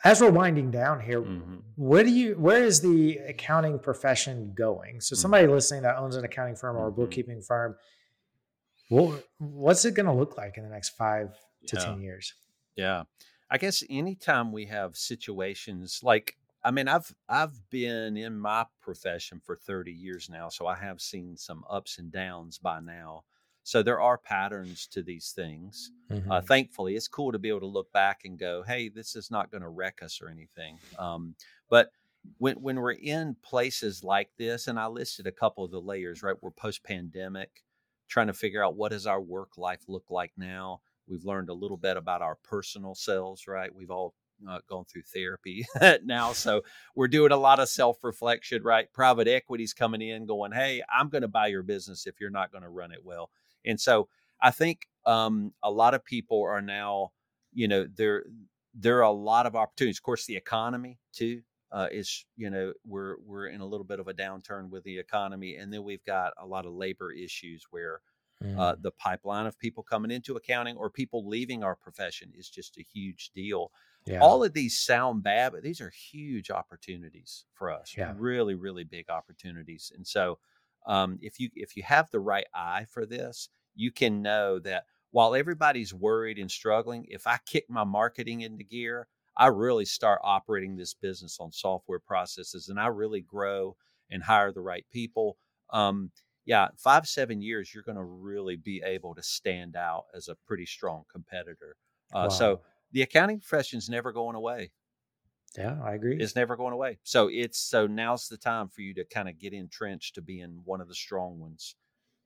as 0.03 0.19
we're 0.19 0.31
winding 0.31 0.71
down 0.71 0.99
here, 0.99 1.21
mm-hmm. 1.21 1.57
where 1.75 2.03
do 2.03 2.09
you 2.09 2.33
where 2.33 2.63
is 2.63 2.81
the 2.81 3.17
accounting 3.17 3.79
profession 3.79 4.53
going? 4.57 4.99
So 4.99 5.13
mm-hmm. 5.13 5.21
somebody 5.21 5.45
mm-hmm. 5.45 5.53
listening 5.53 5.83
that 5.83 5.97
owns 5.97 6.15
an 6.15 6.25
accounting 6.25 6.55
firm 6.55 6.75
or 6.75 6.87
a 6.87 6.91
mm-hmm. 6.91 7.01
bookkeeping 7.01 7.41
firm, 7.41 7.75
well, 8.89 9.19
what's 9.37 9.85
it 9.85 9.93
going 9.93 10.07
to 10.07 10.13
look 10.13 10.37
like 10.37 10.57
in 10.57 10.63
the 10.63 10.69
next 10.69 10.89
five 10.89 11.29
to 11.67 11.77
yeah. 11.77 11.85
ten 11.85 12.01
years? 12.01 12.33
Yeah. 12.75 13.03
I 13.49 13.57
guess 13.57 13.83
anytime 13.89 14.51
we 14.51 14.65
have 14.67 14.95
situations 14.95 15.99
like 16.01 16.37
I 16.63 16.71
mean 16.71 16.87
I've 16.87 17.13
I've 17.27 17.69
been 17.69 18.17
in 18.17 18.37
my 18.37 18.65
profession 18.81 19.41
for 19.43 19.55
30 19.55 19.91
years 19.91 20.29
now 20.29 20.49
so 20.49 20.67
I 20.67 20.75
have 20.75 21.01
seen 21.01 21.37
some 21.37 21.63
ups 21.69 21.97
and 21.97 22.11
downs 22.11 22.57
by 22.57 22.79
now. 22.79 23.23
So 23.63 23.83
there 23.83 24.01
are 24.01 24.17
patterns 24.17 24.87
to 24.87 25.03
these 25.03 25.33
things. 25.35 25.91
Uh, 26.09 26.13
mm-hmm. 26.15 26.31
Uh, 26.31 26.41
thankfully, 26.41 26.95
it's 26.95 27.07
cool 27.07 27.31
to 27.31 27.37
be 27.37 27.49
able 27.49 27.59
to 27.59 27.67
look 27.67 27.91
back 27.91 28.21
and 28.25 28.39
go, 28.39 28.63
"Hey, 28.63 28.89
this 28.89 29.15
is 29.15 29.29
not 29.29 29.51
going 29.51 29.61
to 29.61 29.69
wreck 29.69 29.99
us 30.01 30.19
or 30.19 30.29
anything." 30.29 30.79
Um, 30.97 31.35
but 31.69 31.91
when 32.39 32.55
when 32.55 32.77
we're 32.77 32.93
in 32.93 33.35
places 33.43 34.03
like 34.03 34.29
this, 34.39 34.67
and 34.67 34.79
I 34.79 34.87
listed 34.87 35.27
a 35.27 35.31
couple 35.31 35.63
of 35.63 35.69
the 35.69 35.79
layers, 35.79 36.23
right? 36.23 36.35
We're 36.41 36.49
post 36.49 36.83
pandemic, 36.83 37.63
trying 38.07 38.27
to 38.27 38.33
figure 38.33 38.63
out 38.65 38.75
what 38.75 38.89
does 38.89 39.05
our 39.05 39.21
work 39.21 39.59
life 39.59 39.83
look 39.87 40.09
like 40.09 40.31
now 40.37 40.81
We've 41.11 41.25
learned 41.25 41.49
a 41.49 41.53
little 41.53 41.77
bit 41.77 41.97
about 41.97 42.21
our 42.21 42.35
personal 42.35 42.95
selves, 42.95 43.45
right? 43.45 43.73
We've 43.73 43.91
all 43.91 44.13
uh, 44.47 44.59
gone 44.67 44.85
through 44.85 45.03
therapy 45.03 45.65
now, 46.03 46.33
so 46.33 46.61
we're 46.95 47.07
doing 47.07 47.31
a 47.31 47.37
lot 47.37 47.59
of 47.59 47.69
self 47.69 48.03
reflection, 48.03 48.63
right? 48.63 48.91
Private 48.93 49.27
equity's 49.27 49.73
coming 49.73 50.01
in, 50.01 50.25
going, 50.25 50.51
"Hey, 50.51 50.81
I'm 50.93 51.09
going 51.09 51.21
to 51.23 51.27
buy 51.27 51.47
your 51.47 51.63
business 51.63 52.07
if 52.07 52.19
you're 52.19 52.29
not 52.29 52.51
going 52.51 52.63
to 52.63 52.69
run 52.69 52.91
it 52.91 53.03
well." 53.03 53.29
And 53.65 53.79
so 53.79 54.07
I 54.41 54.51
think 54.51 54.87
um, 55.05 55.53
a 55.63 55.71
lot 55.71 55.93
of 55.93 56.03
people 56.03 56.43
are 56.43 56.61
now, 56.61 57.11
you 57.53 57.67
know, 57.67 57.87
there 57.95 58.23
there 58.73 58.97
are 58.99 59.01
a 59.01 59.11
lot 59.11 59.45
of 59.45 59.55
opportunities. 59.55 59.97
Of 59.97 60.03
course, 60.03 60.25
the 60.25 60.37
economy 60.37 60.99
too 61.13 61.41
uh, 61.71 61.87
is, 61.91 62.25
you 62.35 62.49
know, 62.49 62.73
we're 62.85 63.15
we're 63.25 63.47
in 63.47 63.61
a 63.61 63.65
little 63.65 63.85
bit 63.85 63.99
of 63.99 64.07
a 64.07 64.13
downturn 64.13 64.69
with 64.69 64.83
the 64.83 64.97
economy, 64.97 65.55
and 65.55 65.71
then 65.73 65.83
we've 65.83 66.03
got 66.05 66.33
a 66.41 66.45
lot 66.45 66.65
of 66.65 66.73
labor 66.73 67.11
issues 67.11 67.65
where 67.71 68.01
mm. 68.43 68.57
uh, 68.57 68.75
the 68.79 68.91
pipeline 68.91 69.45
of 69.45 69.57
people 69.59 69.83
coming 69.83 70.11
into 70.11 70.35
accounting 70.35 70.77
or 70.77 70.89
people 70.89 71.27
leaving 71.27 71.63
our 71.63 71.75
profession 71.75 72.31
is 72.35 72.49
just 72.49 72.77
a 72.77 72.85
huge 72.93 73.31
deal. 73.35 73.71
Yeah. 74.05 74.19
All 74.19 74.43
of 74.43 74.53
these 74.53 74.79
sound 74.79 75.23
bad, 75.23 75.51
but 75.51 75.63
these 75.63 75.79
are 75.79 75.91
huge 75.91 76.49
opportunities 76.49 77.45
for 77.53 77.71
us. 77.71 77.93
Yeah. 77.95 78.13
Really, 78.17 78.55
really 78.55 78.83
big 78.83 79.09
opportunities. 79.09 79.91
And 79.95 80.05
so, 80.05 80.39
um, 80.87 81.19
if 81.21 81.39
you 81.39 81.49
if 81.55 81.77
you 81.77 81.83
have 81.83 82.09
the 82.09 82.19
right 82.19 82.47
eye 82.53 82.85
for 82.89 83.05
this, 83.05 83.49
you 83.75 83.91
can 83.91 84.21
know 84.21 84.57
that 84.59 84.85
while 85.11 85.35
everybody's 85.35 85.93
worried 85.93 86.39
and 86.39 86.49
struggling, 86.49 87.05
if 87.09 87.27
I 87.27 87.37
kick 87.45 87.69
my 87.69 87.83
marketing 87.83 88.41
into 88.41 88.63
gear, 88.63 89.07
I 89.37 89.47
really 89.47 89.85
start 89.85 90.19
operating 90.23 90.75
this 90.75 90.93
business 90.93 91.37
on 91.39 91.51
software 91.51 91.99
processes 91.99 92.69
and 92.69 92.79
I 92.79 92.87
really 92.87 93.21
grow 93.21 93.75
and 94.09 94.23
hire 94.23 94.51
the 94.51 94.61
right 94.61 94.85
people. 94.91 95.37
Um, 95.71 96.11
yeah, 96.45 96.69
five, 96.77 97.07
seven 97.07 97.41
years, 97.41 97.73
you're 97.73 97.83
going 97.83 97.97
to 97.97 98.03
really 98.03 98.55
be 98.55 98.81
able 98.83 99.15
to 99.15 99.23
stand 99.23 99.75
out 99.75 100.05
as 100.15 100.27
a 100.27 100.35
pretty 100.47 100.65
strong 100.65 101.03
competitor. 101.11 101.75
Uh, 102.13 102.23
wow. 102.23 102.29
So 102.29 102.61
the 102.91 103.01
accounting 103.01 103.39
profession 103.39 103.77
is 103.77 103.89
never 103.89 104.11
going 104.11 104.35
away. 104.35 104.71
Yeah, 105.57 105.77
I 105.83 105.93
agree. 105.93 106.17
It's 106.17 106.35
never 106.35 106.55
going 106.55 106.73
away. 106.73 106.99
So 107.03 107.29
it's 107.31 107.59
so 107.59 107.85
now's 107.87 108.27
the 108.27 108.37
time 108.37 108.69
for 108.69 108.81
you 108.81 108.93
to 108.95 109.03
kind 109.03 109.27
of 109.27 109.37
get 109.37 109.53
entrenched 109.53 110.15
to 110.15 110.21
being 110.21 110.61
one 110.63 110.79
of 110.79 110.87
the 110.87 110.95
strong 110.95 111.39
ones 111.39 111.75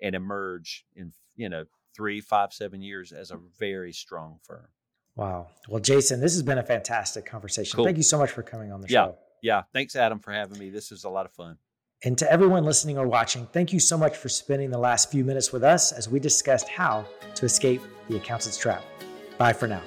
and 0.01 0.15
emerge 0.15 0.85
in 0.95 1.11
you 1.35 1.49
know 1.49 1.65
three, 1.95 2.21
five, 2.21 2.53
seven 2.53 2.81
years 2.81 3.11
as 3.11 3.31
a 3.31 3.39
very 3.57 3.93
strong 3.93 4.39
firm. 4.43 4.67
Wow. 5.15 5.47
Well, 5.69 5.81
Jason, 5.81 6.19
this 6.19 6.33
has 6.33 6.43
been 6.43 6.57
a 6.57 6.63
fantastic 6.63 7.25
conversation. 7.25 7.75
Cool. 7.75 7.85
Thank 7.85 7.97
you 7.97 8.03
so 8.03 8.17
much 8.17 8.31
for 8.31 8.43
coming 8.43 8.71
on 8.71 8.81
the 8.81 8.87
yeah. 8.89 9.05
show. 9.05 9.17
Yeah. 9.41 9.61
Thanks, 9.73 9.95
Adam, 9.95 10.19
for 10.19 10.33
having 10.33 10.59
me. 10.59 10.69
This 10.69 10.91
was 10.91 11.05
a 11.05 11.09
lot 11.09 11.25
of 11.25 11.31
fun. 11.31 11.57
And 12.03 12.17
to 12.17 12.29
everyone 12.29 12.65
listening 12.65 12.97
or 12.97 13.07
watching, 13.07 13.47
thank 13.47 13.71
you 13.71 13.79
so 13.79 13.97
much 13.97 14.17
for 14.17 14.27
spending 14.27 14.69
the 14.69 14.77
last 14.77 15.09
few 15.09 15.23
minutes 15.23 15.53
with 15.53 15.63
us 15.63 15.93
as 15.93 16.09
we 16.09 16.19
discussed 16.19 16.67
how 16.67 17.05
to 17.35 17.45
escape 17.45 17.81
the 18.09 18.17
accountant's 18.17 18.57
trap. 18.57 18.83
Bye 19.37 19.53
for 19.53 19.67
now. 19.67 19.81